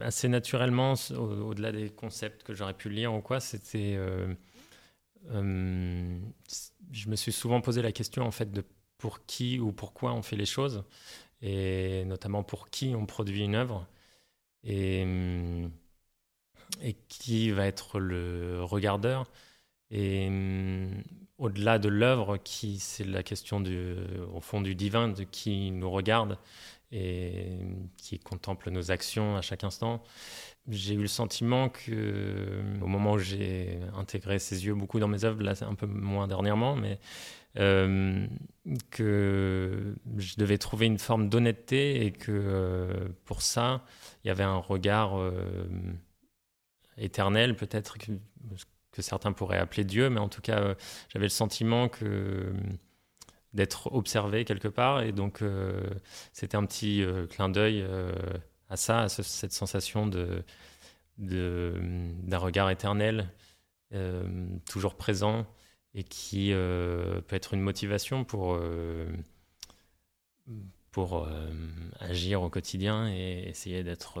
[0.00, 3.38] assez naturellement, au-delà des concepts que j'aurais pu lire ou quoi.
[3.38, 3.96] C'était.
[3.98, 4.32] Euh,
[5.28, 6.18] euh,
[6.90, 8.64] je me suis souvent posé la question, en fait, de
[8.96, 10.84] pour qui ou pourquoi on fait les choses,
[11.42, 13.86] et notamment pour qui on produit une œuvre,
[14.64, 15.04] et,
[16.80, 19.30] et qui va être le regardeur.
[19.90, 20.28] Et
[21.38, 23.94] au-delà de l'œuvre, qui c'est la question du,
[24.32, 26.38] au fond du divin, de qui nous regarde
[26.92, 27.58] et
[27.96, 30.02] qui contemple nos actions à chaque instant.
[30.68, 35.24] J'ai eu le sentiment que, au moment où j'ai intégré ses yeux beaucoup dans mes
[35.24, 36.98] œuvres, là un peu moins dernièrement, mais
[38.90, 43.84] que je devais trouver une forme d'honnêteté et que euh, pour ça,
[44.24, 45.66] il y avait un regard euh,
[46.98, 47.96] éternel, peut-être
[48.96, 50.74] que, certains pourraient appeler Dieu, mais en tout cas,
[51.08, 52.52] j'avais le sentiment que
[53.52, 55.42] d'être observé quelque part, et donc
[56.32, 57.86] c'était un petit clin d'œil
[58.68, 60.44] à ça, à cette sensation de
[61.18, 63.30] d'un regard éternel,
[64.66, 65.46] toujours présent
[65.96, 69.10] et qui euh, peut être une motivation pour, euh,
[70.92, 71.50] pour euh,
[72.00, 74.20] agir au quotidien et essayer d'être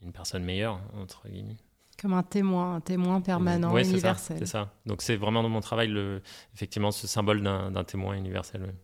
[0.00, 1.58] une personne meilleure, entre guillemets.
[2.00, 4.36] Comme un témoin, un témoin permanent, ouais, universel.
[4.38, 6.20] C'est ça, Donc c'est vraiment dans mon travail, le,
[6.54, 8.74] effectivement, ce symbole d'un témoin universel.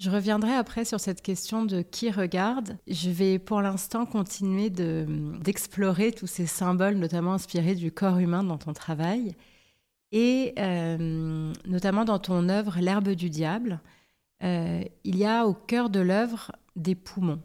[0.00, 2.76] Je reviendrai après sur cette question de qui regarde.
[2.88, 8.58] Je vais pour l'instant continuer d'explorer tous ces symboles, notamment inspirés du corps humain dans
[8.58, 9.36] ton travail.
[10.12, 13.80] Et euh, notamment dans ton œuvre L'herbe du diable,
[14.42, 17.40] euh, il y a au cœur de l'œuvre des poumons.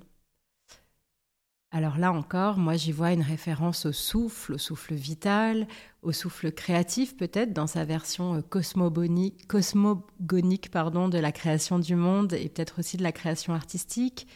[1.71, 5.67] Alors là encore, moi j'y vois une référence au souffle, au souffle vital,
[6.01, 12.49] au souffle créatif peut-être dans sa version euh, cosmogonique, de la création du monde et
[12.49, 14.27] peut-être aussi de la création artistique,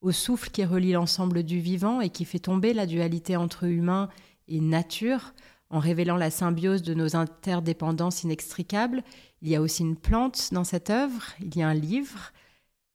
[0.00, 4.08] au souffle qui relie l'ensemble du vivant et qui fait tomber la dualité entre humain
[4.48, 5.32] et nature,
[5.68, 9.04] en révélant la symbiose de nos interdépendances inextricables.
[9.42, 12.32] Il y a aussi une plante dans cette œuvre, il y a un livre.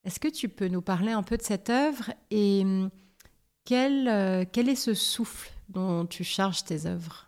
[0.04, 2.90] Est-ce que tu peux nous parler un peu de cette œuvre et hum,
[3.66, 7.28] quel, euh, quel est ce souffle dont tu charges tes œuvres?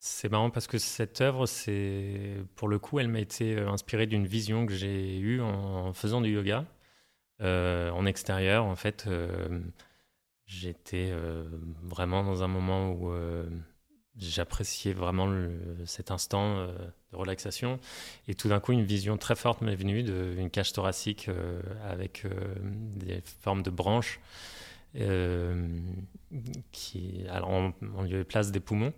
[0.00, 4.06] C'est marrant parce que cette œuvre, c'est pour le coup, elle m'a été euh, inspirée
[4.06, 6.64] d'une vision que j'ai eue en faisant du yoga
[7.42, 8.64] euh, en extérieur.
[8.64, 9.08] En fait,
[10.46, 11.12] j'étais
[11.82, 13.12] vraiment dans un moment où
[14.16, 15.30] j'appréciais vraiment
[15.84, 17.78] cet instant de relaxation.
[18.28, 21.28] Et tout d'un coup, une vision très forte m'est venue d'une cage thoracique
[21.84, 22.24] avec
[22.96, 24.20] des formes de branches
[26.72, 28.92] qui, alors en, lieu et place des poumons.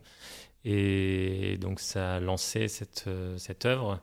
[0.65, 3.09] Et donc, ça a lancé cette,
[3.39, 4.01] cette œuvre.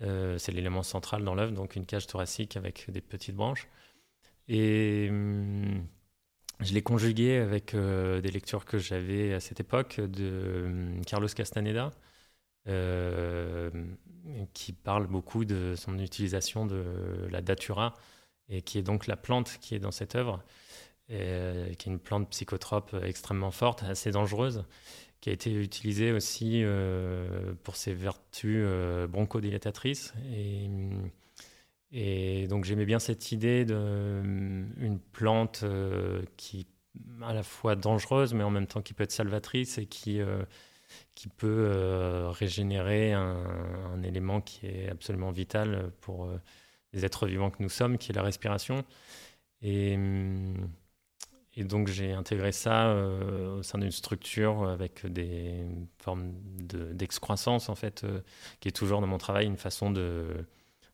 [0.00, 3.68] C'est l'élément central dans l'œuvre, donc une cage thoracique avec des petites branches.
[4.48, 5.08] Et.
[5.10, 5.86] Hum,
[6.60, 11.28] je l'ai conjugué avec euh, des lectures que j'avais à cette époque de euh, Carlos
[11.28, 11.90] Castaneda,
[12.68, 13.70] euh,
[14.54, 17.94] qui parle beaucoup de son utilisation de la datura,
[18.48, 20.42] et qui est donc la plante qui est dans cette œuvre,
[21.08, 24.64] qui est une plante psychotrope extrêmement forte, assez dangereuse,
[25.20, 26.64] qui a été utilisée aussi
[27.62, 28.66] pour ses vertus
[29.08, 30.12] bronchodilatatrices.
[31.92, 36.66] Et, donc j'aimais bien cette idée d'une euh, plante euh, qui
[37.22, 40.42] à la fois dangereuse, mais en même temps qui peut être salvatrice et qui, euh,
[41.14, 46.30] qui peut régénérer un, élément qui est absolument vital pour
[46.94, 48.82] les êtres vivants que nous sommes, qui est la respiration.
[49.60, 49.98] Et,
[51.56, 55.64] et donc j'ai intégré ça au sein d'une structure avec des
[55.98, 56.32] formes
[56.92, 58.06] d'excroissance, en fait,
[58.60, 60.46] qui est toujours dans mon travail une façon de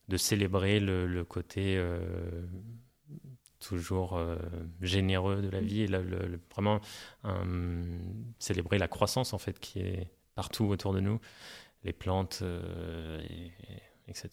[0.07, 2.45] de célébrer le, côté euh,
[3.59, 4.37] toujours euh,
[4.81, 5.87] généreux de la vie et
[6.51, 6.81] vraiment
[8.39, 11.19] célébrer la croissance en fait qui est partout autour de nous,
[11.83, 13.21] les plantes, euh,
[14.07, 14.29] etc.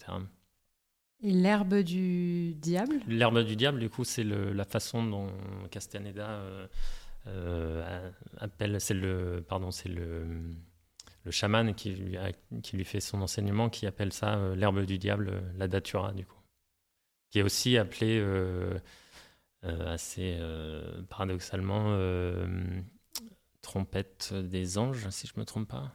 [1.23, 2.99] Et l'herbe du diable?
[3.07, 5.27] L'herbe du diable, du coup, c'est la façon dont
[5.69, 6.41] Castaneda
[8.39, 10.55] appelle, c'est le, pardon, c'est le
[11.29, 15.67] chaman qui lui, fait son enseignement, qui appelle ça euh, l'herbe du diable, euh, la
[15.67, 16.39] datura, du coup.
[17.29, 18.79] Qui est aussi appelé euh,
[19.63, 20.37] assez
[21.09, 21.95] paradoxalement
[23.61, 25.93] trompette des anges, si je ne me trompe pas.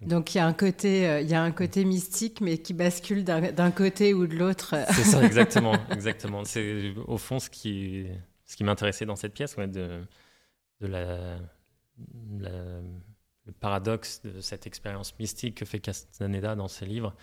[0.00, 3.24] Donc il y a un côté, il y a un côté mystique, mais qui bascule
[3.24, 4.74] d'un côté ou de l'autre.
[4.92, 6.44] C'est ça, exactement, exactement.
[6.44, 8.06] C'est au fond ce qui,
[8.46, 10.00] ce qui m'intéressait dans cette pièce, ouais, de,
[10.80, 11.38] de la,
[13.46, 17.14] le paradoxe de cette expérience mystique que fait Castaneda dans ses livres,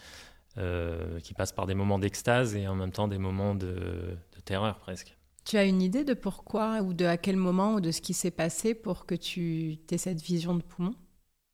[0.58, 4.80] euh, qui passe par des moments d'extase et en même temps des moments de, terreur
[4.80, 5.18] presque.
[5.46, 8.14] Tu as une idée de pourquoi ou de à quel moment ou de ce qui
[8.14, 10.94] s'est passé pour que tu aies cette vision de poumon?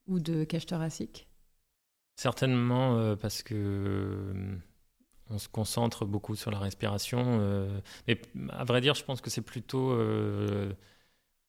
[0.06, 1.28] Ou de cage thoracique
[2.16, 4.56] Certainement euh, parce que euh,
[5.30, 7.68] on se concentre beaucoup sur la respiration.
[8.06, 9.98] mais à vrai dire, je pense que c'est plutôt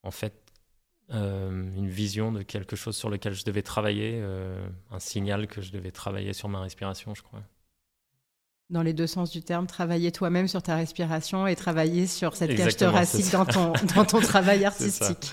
[0.02, 0.46] en fait
[1.14, 5.62] euh, une vision de quelque chose sur lequel je devais travailler, euh, un signal que
[5.62, 7.42] je devais travailler sur ma respiration, je crois.
[8.70, 12.56] dans les deux sens du terme, travailler toi-même sur ta respiration et travailler sur cette
[12.56, 15.32] cage thoracique dans ton, dans ton travail artistique.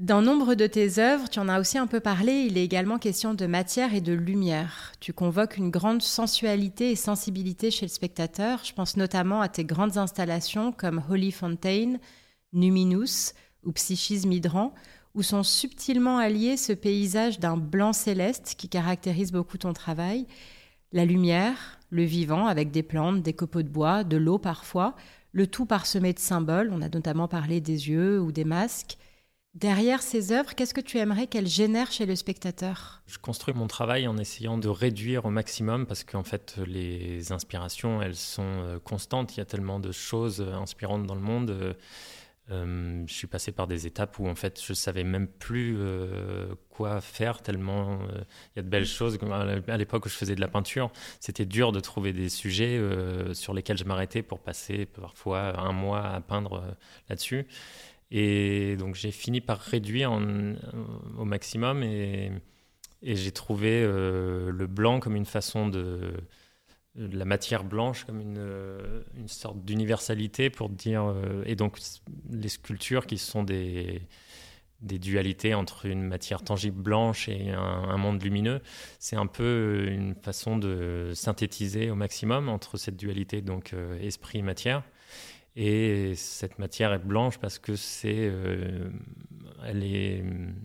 [0.00, 2.98] Dans nombre de tes œuvres, tu en as aussi un peu parlé, il est également
[2.98, 4.90] question de matière et de lumière.
[4.98, 8.64] Tu convoques une grande sensualité et sensibilité chez le spectateur.
[8.64, 12.00] Je pense notamment à tes grandes installations comme Holy Fontaine,
[12.52, 14.74] Numinous ou Psychisme hydrant,
[15.14, 20.26] où sont subtilement alliés ce paysage d'un blanc céleste qui caractérise beaucoup ton travail,
[20.90, 24.96] la lumière, le vivant avec des plantes, des copeaux de bois, de l'eau parfois,
[25.30, 28.98] le tout parsemé de symboles, on a notamment parlé des yeux ou des masques,
[29.54, 33.02] Derrière ces œuvres, qu'est-ce que tu aimerais qu'elles génèrent chez le spectateur?
[33.06, 38.02] Je construis mon travail en essayant de réduire au maximum parce qu'en fait les inspirations
[38.02, 39.36] elles sont euh, constantes.
[39.36, 41.76] Il y a tellement de choses euh, inspirantes dans le monde.
[42.50, 45.78] Euh, je suis passé par des étapes où en fait je savais même plus
[46.68, 49.18] quoi faire tellement il y a de belles choses.
[49.68, 50.90] À l'époque où je faisais de la peinture,
[51.20, 52.78] c'était dur de trouver des sujets
[53.32, 56.76] sur lesquels je m'arrêtais pour passer parfois un mois à peindre
[57.08, 57.46] là-dessus.
[58.10, 60.54] Et donc j'ai fini par réduire euh,
[61.18, 62.32] au maximum et,
[63.02, 66.14] j'ai trouvé euh, le blanc comme une façon de,
[66.94, 71.14] la matière blanche comme une, euh, une sorte d'universalité pour dire
[71.44, 71.78] et donc
[72.30, 74.02] les sculptures qui sont des
[74.80, 78.60] des dualités entre une matière tangible blanche et un, monde lumineux.
[78.98, 84.82] C'est un peu une façon de synthétiser au maximum entre cette dualité, donc esprit matière.
[85.56, 88.90] Et cette matière est blanche parce que c'est, euh,
[89.64, 90.24] elle est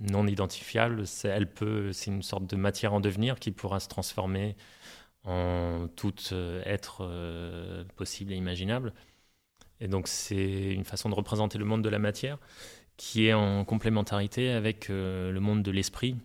[0.09, 1.03] non identifiable.
[1.23, 4.55] elle peut, c'est une sorte de matière en devenir qui pourra se transformer
[5.25, 8.93] en tout euh, être euh, possible et imaginable.
[9.79, 12.39] Et donc c'est une façon de représenter le monde de la matière
[12.97, 16.17] qui est en complémentarité avec le monde de l'esprit,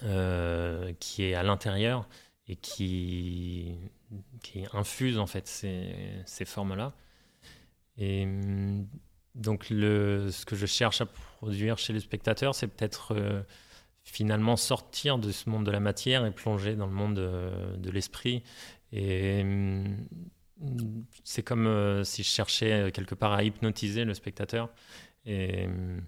[0.00, 2.08] qui est à l'intérieur
[2.46, 3.74] et qui,
[4.44, 5.92] qui infuse en fait ces,
[6.24, 6.92] ces formes-là.
[7.96, 8.86] Et hum,
[9.34, 13.42] donc, le, ce que je cherche à produire chez les spectateurs, c'est peut-être euh,
[14.04, 18.42] finalement sortir de ce monde de la matière et plonger dans le monde de, l'esprit.
[18.92, 20.06] Et hum,
[21.24, 24.70] c'est comme euh, si je cherchais euh, quelque part à hypnotiser le spectateur
[25.24, 26.02] et hum,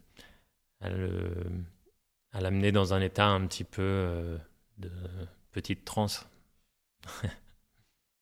[0.81, 4.39] à l'amener dans un état un petit peu
[4.79, 4.91] de
[5.53, 6.27] petite transe.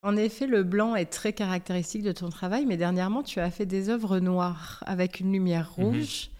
[0.03, 3.67] En effet, le blanc est très caractéristique de ton travail, mais dernièrement, tu as fait
[3.67, 5.85] des œuvres noires avec une lumière mhm.
[5.85, 6.31] rouge.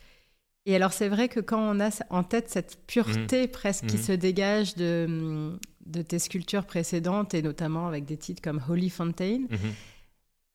[0.67, 3.49] Et alors, c'est vrai que quand on a en tête cette pureté mhm.
[3.49, 4.03] presque qui mhm.
[4.03, 9.47] se dégage de, de, tes sculptures précédentes, et notamment avec des titres comme Holy Fontaine,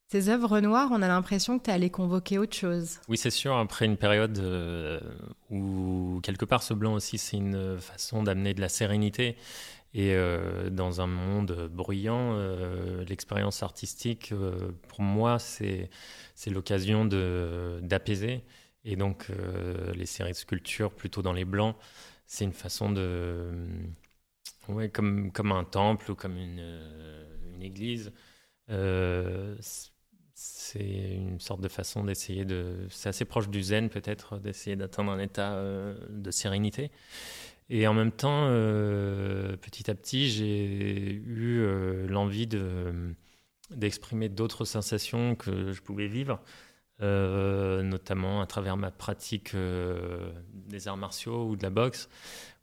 [0.09, 2.99] ces œuvres noires, on a l'impression que tu allé convoquer autre chose.
[3.09, 4.99] Oui, c'est sûr, après une période euh,
[5.49, 9.35] où, quelque part, ce blanc aussi, c'est une façon d'amener de la sérénité.
[9.97, 15.89] Et euh, dans un monde bruyant, euh, l'expérience artistique, euh, pour moi, c'est
[16.45, 17.03] l'occasion
[17.81, 18.43] d'apaiser.
[18.85, 19.25] Et donc,
[19.95, 21.75] les séries de sculptures plutôt dans les blancs,
[22.27, 23.51] c'est une façon de.
[24.69, 26.63] Ouais, comme, comme un temple ou comme une,
[27.55, 28.13] une église.
[30.35, 30.79] c'est
[31.15, 32.85] une sorte de façon d'essayer de.
[32.91, 35.59] C'est assez proche du zen, peut-être, d'essayer d'atteindre un état
[36.07, 36.91] de sérénité.
[37.69, 43.13] Et en même temps, euh, petit à petit, j'ai eu euh, l'envie de,
[43.71, 46.41] d'exprimer d'autres sensations que je pouvais vivre,
[47.01, 49.53] euh, notamment à travers ma pratique
[50.53, 52.09] des arts martiaux ou de la boxe,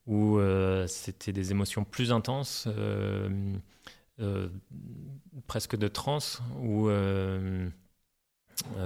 [0.06, 0.38] où
[0.86, 2.66] c'était des émotions plus intenses,
[5.46, 6.88] presque de transe, ou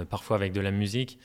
[0.09, 1.17] parfois avec de la musique.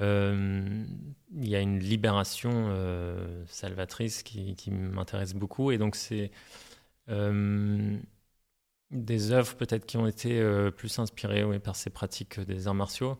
[0.00, 0.84] Euh,
[1.32, 5.70] il y a une libération euh, salvatrice qui, m'intéresse beaucoup.
[5.70, 6.30] Et donc, c'est
[7.10, 7.96] euh,
[8.90, 10.42] des œuvres peut-être qui ont été
[10.76, 13.18] plus inspirées par ces pratiques des arts martiaux,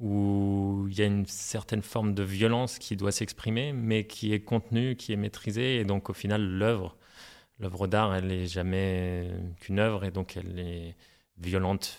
[0.00, 4.40] où il y a une certaine forme de violence qui doit s'exprimer, mais qui est
[4.40, 5.78] contenue, qui est maîtrisée.
[5.78, 6.96] Et donc, au final, l'œuvre,
[7.60, 10.96] l'œuvre d'art, elle n'est jamais qu'une œuvre, et donc elle est
[11.38, 11.98] violente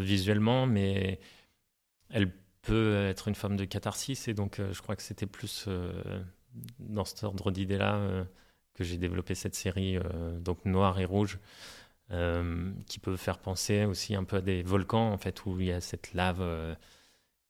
[0.00, 1.20] visuellement, mais
[2.10, 2.32] elle
[2.68, 4.28] peut être une forme de catharsis.
[4.28, 6.22] Et donc, euh, je crois que c'était plus euh,
[6.78, 8.24] dans cet ordre d'idées-là euh,
[8.74, 9.98] que j'ai développé cette série,
[10.38, 11.40] donc noir et rouge,
[12.86, 15.72] qui peut faire penser aussi un peu à des volcans, en fait, où il y
[15.72, 16.76] a cette lave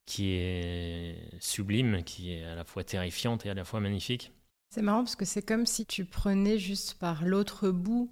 [0.07, 4.33] qui est sublime, qui est à la fois terrifiante et à la fois magnifique.
[4.71, 8.11] C'est marrant parce que c'est comme si tu prenais juste par l'autre bout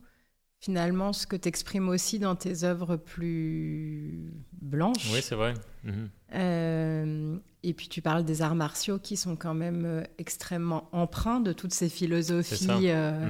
[0.59, 5.09] finalement ce que tu exprimes aussi dans tes œuvres plus blanches.
[5.13, 5.53] Oui, c'est vrai.
[5.83, 6.09] Mhm.
[6.33, 11.39] Euh, et puis tu parles des arts martiaux qui sont quand même euh, extrêmement empreints
[11.39, 13.29] de toutes ces philosophies euh,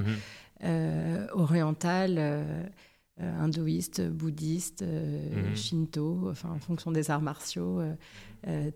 [0.62, 1.28] mhm.
[1.32, 2.44] orientales.
[3.20, 5.56] hindouiste, bouddhiste, mhm.
[5.56, 7.82] shinto, enfin en fonction des arts martiaux,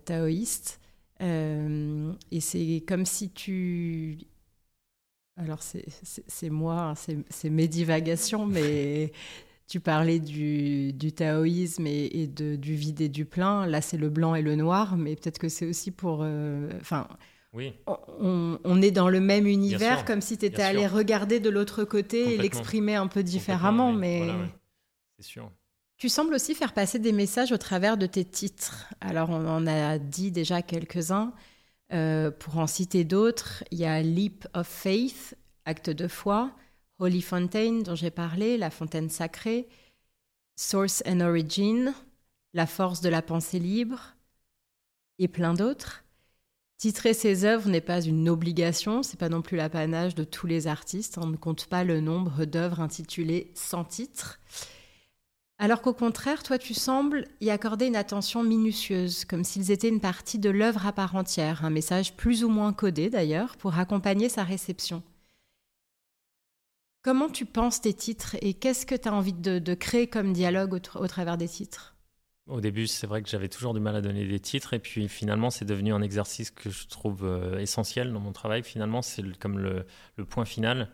[0.03, 0.81] taoïste.
[1.21, 4.17] et c'est comme si tu
[5.37, 6.93] alors c'est moi, hein,
[7.29, 9.11] c'est mes divagations, mais
[9.67, 13.65] tu parlais du, taoïsme et, de, du vide et du plein.
[13.65, 16.19] Là, c'est le blanc et le noir, mais peut-être que c'est aussi pour...
[16.21, 17.07] Euh, enfin,
[17.53, 17.73] oui.
[17.85, 22.33] On, est dans le même univers, comme si tu étais allé regarder de l'autre côté
[22.33, 24.29] et l'exprimer un peu différemment, mais...
[25.19, 25.51] C'est sûr.
[25.97, 28.91] Tu sembles aussi faire passer des messages au travers de tes titres.
[28.99, 31.33] Alors, on en a dit déjà quelques-uns.
[31.93, 35.35] Euh, pour en citer d'autres, il y a Leap of Faith,
[35.65, 36.51] acte de foi,
[36.99, 39.67] Holy Fontaine, dont j'ai parlé, la fontaine sacrée,
[40.55, 41.93] Source and Origin,
[42.53, 44.15] la force de la pensée libre,
[45.19, 46.03] et plein d'autres.
[46.77, 50.67] Titrer ses œuvres n'est pas une obligation, c'est pas non plus l'apanage de tous les
[50.67, 51.17] artistes.
[51.17, 54.39] On ne compte pas le nombre d'œuvres intitulées sans titre.
[55.59, 60.01] Alors qu'au contraire, toi, tu sembles y accorder une attention minutieuse, comme s'ils étaient une
[60.01, 64.29] partie de l'œuvre à part entière, un message plus ou moins codé d'ailleurs, pour accompagner
[64.29, 65.03] sa réception.
[67.03, 70.79] Comment tu penses tes titres et qu'est-ce que tu as envie de, créer comme dialogue
[70.95, 71.95] au, travers des titres?
[72.47, 75.09] Au début, c'est vrai que j'avais toujours du mal à donner des titres et puis
[75.09, 78.63] finalement, c'est devenu un exercice que je trouve euh, essentiel dans mon travail.
[78.63, 79.85] Finalement, c'est comme le,
[80.29, 80.89] point final.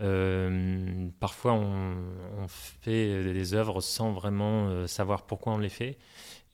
[0.00, 5.98] Euh, parfois, on, fait des œuvres sans vraiment euh, savoir pourquoi on les fait.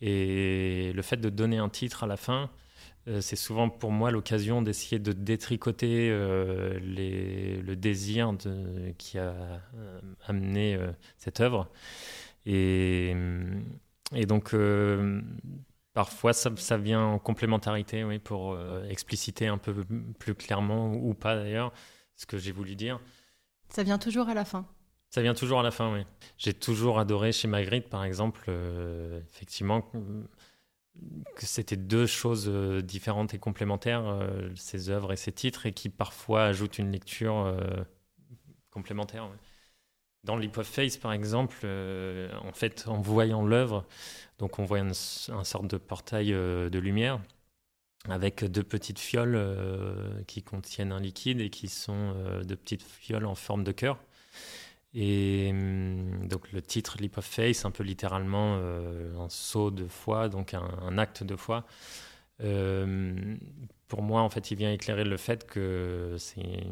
[0.00, 2.50] Et le fait de donner un titre à la fin,
[3.08, 8.34] euh, c'est souvent pour moi l'occasion d'essayer de détricoter le désir
[8.98, 9.34] qui a
[10.26, 10.78] amené
[11.18, 11.70] cette œuvre.
[12.46, 13.14] Et,
[14.26, 14.54] donc,
[15.94, 19.84] parfois, ça, ça, vient en complémentarité oui, pour expliciter un peu
[20.18, 21.72] plus clairement, ou pas d'ailleurs,
[22.16, 23.00] ce que j'ai voulu dire.
[23.74, 24.66] Ça vient toujours à la fin.
[25.12, 26.04] Ça vient toujours à la fin, oui.
[26.38, 29.82] J'ai toujours adoré chez Magritte, par exemple, euh, effectivement,
[31.36, 35.72] que c'était deux choses euh, différentes et complémentaires, euh, ces œuvres et ces titres, et
[35.72, 37.54] qui parfois ajoutent une lecture
[38.70, 39.28] complémentaire.
[40.24, 43.84] Dans Face, par exemple, en fait, en voyant l'œuvre,
[44.38, 44.92] donc on voit une,
[45.28, 47.20] un sorte de portail de lumière
[48.08, 52.82] avec deux petites fioles euh, qui contiennent un liquide et qui sont euh, deux petites
[52.82, 53.98] fioles en forme de cœur.
[54.94, 59.86] Et hum, donc le titre Leap of Faith, un peu littéralement euh, un saut de
[59.86, 61.64] foi, donc un, acte de foi.
[63.88, 66.66] pour moi, en fait, il vient éclairer le fait que c'est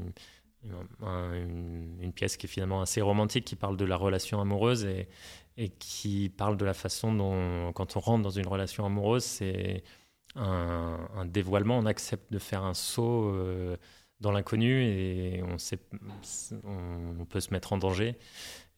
[1.02, 4.84] une, pièce qui est finalement assez romantique, qui parle de la relation amoureuse
[5.56, 9.82] et qui parle de la façon dont, quand on rentre dans une relation amoureuse, c'est
[10.36, 13.76] un, dévoilement, on accepte de faire un saut euh,
[14.20, 15.80] dans l'inconnu et on, sait,
[16.64, 18.16] on, peut se mettre en danger.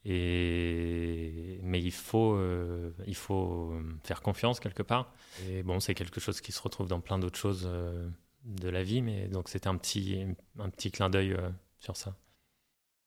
[0.05, 3.73] Et, mais il faut, euh, il faut
[4.03, 5.13] faire confiance quelque part.
[5.47, 8.09] Et bon, c'est quelque chose qui se retrouve dans plein d'autres choses euh,
[8.43, 10.25] de la vie, mais donc c'était un petit,
[10.59, 11.37] un petit clin d'œil
[11.79, 12.15] sur ça.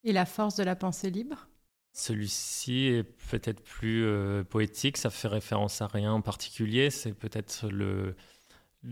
[0.03, 1.47] Et la force de la pensée libre?
[1.91, 4.05] Celui-ci est peut-être plus
[4.49, 8.15] poétique, ça fait référence à rien en particulier, c'est peut-être le,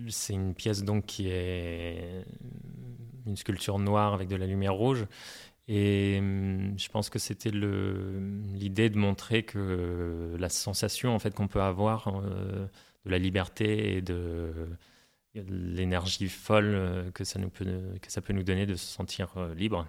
[0.10, 2.26] c'est une pièce donc qui est
[3.26, 5.06] une sculpture noire avec de la lumière rouge.
[5.68, 11.48] Et hum, je pense que c'était l'idée de montrer que la sensation en fait qu'on
[11.48, 12.68] peut avoir euh,
[13.06, 14.52] de la liberté et de,
[15.34, 17.66] l'énergie folle que ça, nous peut,
[18.02, 19.86] que ça peut nous donner de se sentir euh, libre.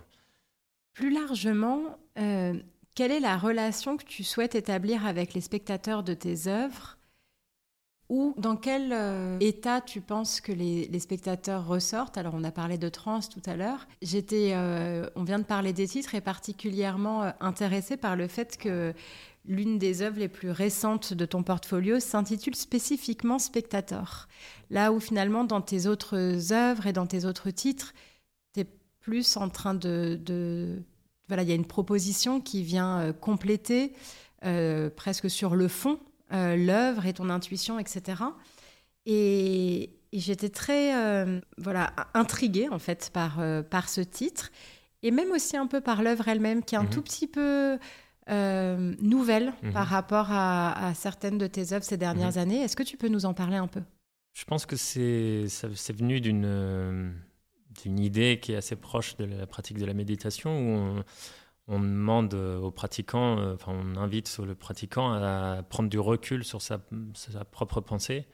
[0.94, 2.54] Plus largement, euh,
[2.94, 6.96] quelle est la relation que tu souhaites établir avec les spectateurs de tes œuvres
[8.08, 12.16] ou dans quel euh, état tu penses que les, spectateurs ressortent?
[12.16, 13.88] Alors, on a parlé de trans tout à l'heure.
[14.00, 18.58] J'étais, euh, on vient de parler des titres et particulièrement euh, intéressée par le fait
[18.58, 18.94] que
[19.44, 24.28] l'une des œuvres les plus récentes de ton portfolio s'intitule spécifiquement Spectateur.
[24.70, 27.92] Là où finalement, dans tes autres œuvres et dans tes autres titres,
[28.54, 28.66] tu es
[29.00, 30.80] plus en train de...
[31.28, 33.94] Voilà, il y a une proposition qui vient compléter
[34.94, 35.98] presque sur le fond
[36.32, 38.22] euh, l'œuvre et ton intuition, etc.
[39.04, 44.50] Et, j'étais très euh, voilà intriguée en fait par, euh, par ce titre
[45.02, 46.90] et même aussi un peu par l'œuvre elle-même qui est un mhm.
[46.90, 47.78] tout petit peu
[48.28, 49.72] nouvelle mhm.
[49.72, 52.38] par rapport à, certaines de tes œuvres ces dernières mhm.
[52.38, 52.62] années.
[52.62, 53.82] Est-ce que tu peux nous en parler un peu?
[54.32, 55.46] Je pense que c'est
[55.92, 57.12] venu d'une
[57.82, 61.04] d'une idée qui est assez proche de la pratique de la méditation où on
[61.68, 66.78] demande aux pratiquants, euh, enfin on invite le pratiquant à prendre du recul sur sa,
[67.50, 68.26] propre pensée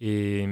[0.00, 0.46] et,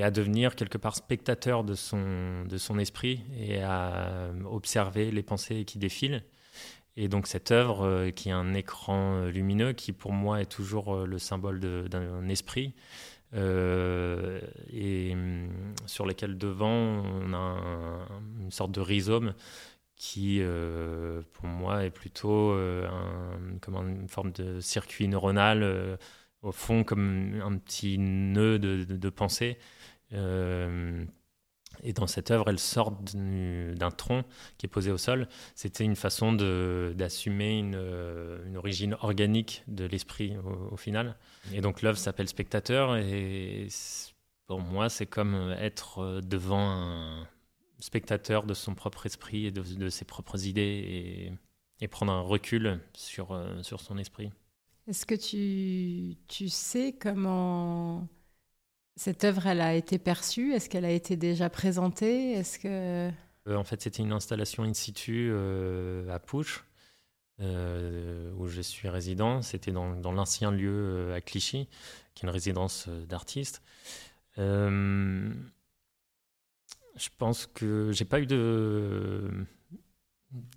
[0.00, 6.22] à devenir quelque part spectateur de son, esprit et à observer les pensées qui défilent.
[6.96, 11.18] Et donc cette œuvre qui est un écran lumineux qui pour moi est toujours le
[11.18, 11.58] symbole
[11.88, 12.74] d'un esprit
[13.34, 15.48] et hum,
[15.86, 17.56] sur lequel devant on a
[18.40, 19.34] une sorte de rhizome
[20.02, 25.96] qui, euh, pour moi, est plutôt euh, un, une forme de circuit neuronal, euh,
[26.42, 29.58] au fond comme un petit nœud de, pensée.
[30.10, 34.24] et dans cette œuvre, elle sort d'un tronc
[34.58, 35.28] qui est posé au sol.
[35.54, 37.76] C'était une façon d'assumer une,
[38.44, 41.16] une, origine organique de l'esprit au, au, final.
[41.52, 43.68] Et donc l'œuvre s'appelle Spectateur et
[44.48, 47.28] pour moi, c'est comme être devant un,
[47.82, 51.32] spectateur de son propre esprit et de, ses propres idées
[51.80, 54.30] et, prendre un recul sur, euh, sur son esprit.
[54.86, 58.06] Est-ce que tu, tu sais comment
[58.94, 60.52] cette œuvre elle a été perçue?
[60.52, 62.34] Est-ce qu'elle a été déjà présentée?
[62.34, 63.10] Est-ce que
[63.48, 66.64] euh, en fait c'était une installation in situ euh, à Pouche
[67.40, 69.42] où je suis résident.
[69.42, 71.68] C'était dans, dans l'ancien lieu à Clichy,
[72.14, 73.60] qui est une résidence d'artistes.
[76.96, 79.46] Je pense que j'ai pas eu de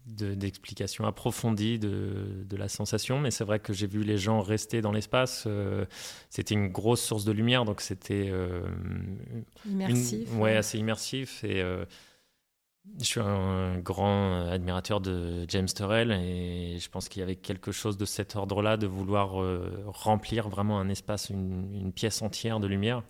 [0.06, 4.82] d'explication approfondie de, de, la sensation, mais c'est vrai que j'ai vu les gens rester
[4.82, 5.44] dans l'espace.
[5.48, 5.86] Euh,
[6.30, 8.62] c'était une grosse source de lumière, donc c'était euh,
[9.66, 10.34] immersif.
[10.38, 11.44] ouais, assez immersif.
[11.44, 11.84] Et euh,
[13.00, 17.74] je suis un grand admirateur de James Turrell, et je pense qu'il y avait quelque
[17.74, 19.36] chose de cet ordre-là, de vouloir
[19.88, 23.04] remplir vraiment un espace, une, une, pièce entière de lumière.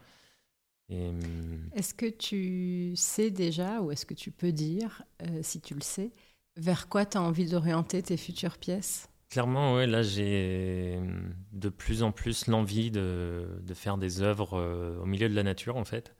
[0.91, 5.73] Hum, est-ce que tu sais déjà, ou est-ce que tu peux dire, euh, si tu
[5.73, 6.11] le sais,
[6.57, 9.09] vers quoi tu as envie d'orienter tes futures pièces?
[9.29, 14.53] Clairement, ouais, là j'ai hum, de plus en plus l'envie de, de, faire des œuvres
[14.53, 16.15] euh, au milieu de la nature en fait.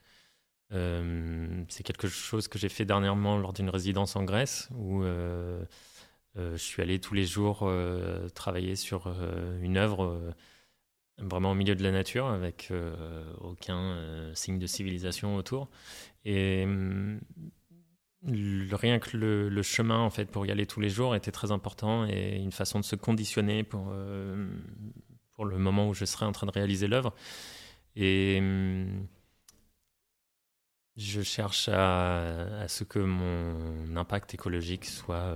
[0.72, 5.64] C'est quelque chose que j'ai fait dernièrement lors d'une résidence en Grèce où euh,
[6.36, 7.72] je suis allé tous les jours
[8.34, 9.08] travailler sur
[9.62, 10.36] une œuvre
[11.18, 15.70] vraiment au milieu de la nature, avec euh, aucun euh, signe de civilisation autour.
[16.26, 17.20] Et mm,
[18.72, 22.06] rien que le, chemin en fait pour y aller tous les jours était très important
[22.08, 24.48] et une façon de se conditionner pour euh,
[25.40, 27.14] le moment où je serai en train de réaliser l'œuvre.
[27.96, 29.08] Et mm,
[30.98, 35.36] je cherche à, ce que mon impact écologique soit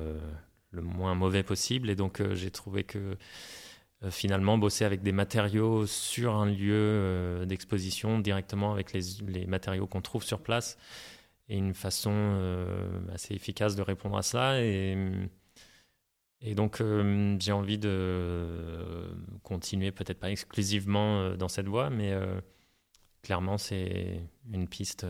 [0.71, 1.89] le moins mauvais possible.
[1.89, 3.17] Et donc j'ai trouvé que
[4.09, 10.01] finalement bosser avec des matériaux sur un lieu euh, d'exposition directement avec les, matériaux qu'on
[10.01, 10.77] trouve sur place.
[11.49, 14.61] Et une façon euh, assez efficace de répondre à ça.
[14.61, 14.97] Et
[16.41, 16.81] et donc
[17.39, 18.47] j'ai envie de
[19.43, 22.13] continuer peut-être pas exclusivement dans cette voie mais
[23.23, 25.05] clairement c'est une piste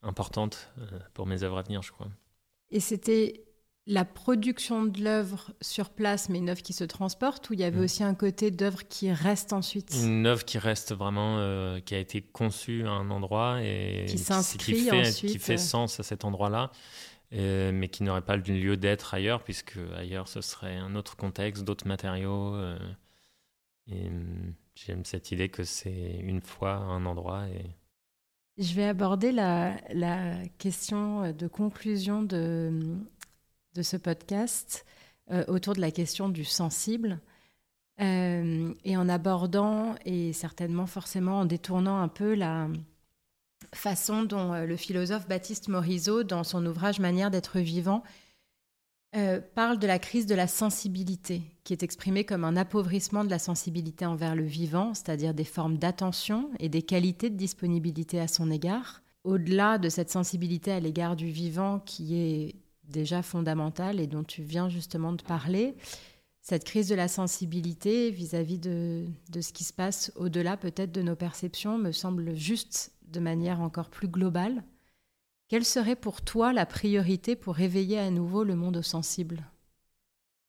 [0.00, 0.72] importante
[1.12, 2.08] pour mes œuvres à venir je crois.
[2.70, 3.45] Et c'était
[3.86, 7.64] la production de l'œuvre sur place, mais une œuvre qui se transporte, ou il y
[7.64, 7.84] avait mm.
[7.84, 11.98] aussi un côté d'œuvre qui reste ensuite Une œuvre qui reste vraiment, euh, qui a
[11.98, 16.24] été conçue à un endroit et qui s'inscrit qui, fait, qui fait sens à cet
[16.24, 16.72] endroit-là,
[17.30, 21.86] mais qui n'aurait pas lieu d'être ailleurs, puisque ailleurs ce serait un autre contexte, d'autres
[21.86, 22.54] matériaux.
[22.56, 22.78] Euh,
[23.86, 27.70] et mm, j'aime cette idée que c'est une fois un endroit et
[28.58, 32.72] je vais aborder la, la, question de conclusion de,
[33.76, 34.84] de ce podcast
[35.30, 37.20] euh, autour de la question du sensible.
[38.00, 42.68] Euh, et en abordant, et certainement forcément en détournant un peu la
[43.74, 48.02] façon dont euh, le philosophe Baptiste Morisot, dans son ouvrage Manière d'être vivant,
[49.54, 53.38] parle de la crise de la sensibilité, qui est exprimée comme un appauvrissement de la
[53.38, 58.50] sensibilité envers le vivant, c'est-à-dire des formes d'attention et des qualités de disponibilité à son
[58.50, 59.00] égard.
[59.24, 62.56] Au-delà de cette sensibilité à l'égard du vivant qui est
[62.88, 65.74] déjà fondamentale et dont tu viens justement de parler,
[66.40, 71.16] cette crise de la sensibilité vis-à-vis de, ce qui se passe au-delà peut-être de nos
[71.16, 74.62] perceptions me semble juste de manière encore plus globale.
[75.48, 79.44] Quelle serait pour toi la priorité pour réveiller à nouveau le monde sensible?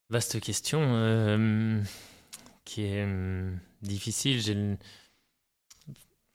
[0.09, 1.81] Vaste question euh,
[2.63, 4.77] qui est euh, difficile.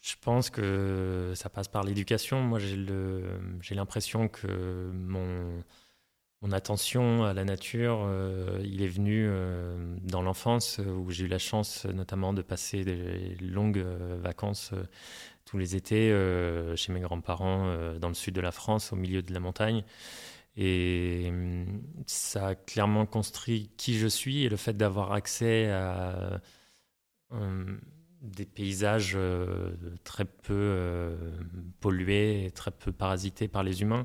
[0.00, 2.42] Je pense que ça passe par l'éducation.
[2.42, 5.62] Moi, j'ai l'impression que mon,
[6.42, 11.28] mon attention à la nature, euh, il est venu euh, dans l'enfance où j'ai eu
[11.28, 14.72] la chance notamment de passer des longues euh, vacances
[15.44, 16.08] tous les étés
[16.76, 19.84] chez mes grands-parents dans le sud de la France, au milieu de la montagne.
[20.56, 26.40] Et hum, ça a clairement construit qui je suis et le fait d'avoir accès à
[28.22, 29.18] des paysages
[30.04, 31.16] très peu
[31.80, 34.04] pollués, très peu parasités par les humains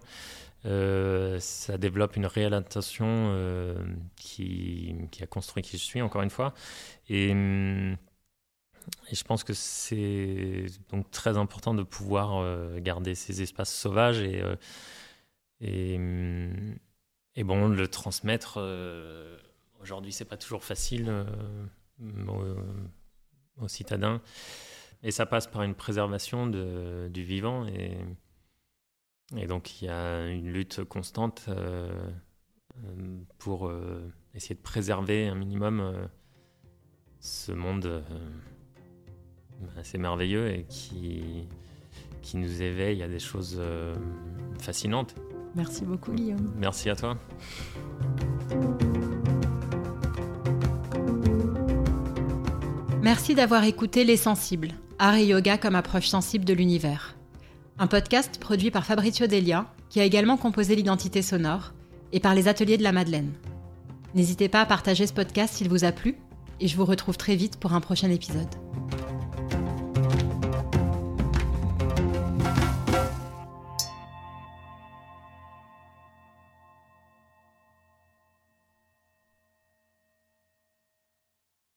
[1.39, 3.34] ça développe une réelle attention
[4.18, 6.53] qui, qui, a construit qui je suis, encore une fois.
[7.07, 14.20] Et, et je pense que c'est donc très important de pouvoir garder ces espaces sauvages
[14.20, 14.43] et,
[15.61, 15.97] et,
[17.36, 18.59] et bon, le transmettre
[19.82, 22.55] Aujourd'hui, c'est pas toujours facile euh,
[23.62, 24.22] aux, citadins.
[25.03, 27.66] Et ça passe par une préservation de, du vivant.
[27.68, 27.97] Et,
[29.36, 31.89] et, donc, il y a une lutte constante euh,
[33.38, 36.08] pour euh, essayer de préserver un minimum
[37.20, 38.03] ce monde
[39.78, 41.47] assez merveilleux et qui,
[42.22, 43.60] qui nous éveille à des choses
[44.60, 45.16] fascinantes.
[45.55, 46.53] Merci beaucoup, Guillaume.
[46.55, 47.18] Merci à toi.
[53.08, 57.16] Merci d'avoir écouté Les Sensibles, art et yoga comme approche sensible de l'univers.
[57.80, 61.72] Un podcast produit par Fabrizio Delia, qui a également composé l'identité sonore,
[62.12, 63.32] et par les Ateliers de la Madeleine.
[64.14, 66.18] N'hésitez pas à partager ce podcast s'il vous a plu,
[66.60, 68.53] et je vous retrouve très vite pour un prochain épisode.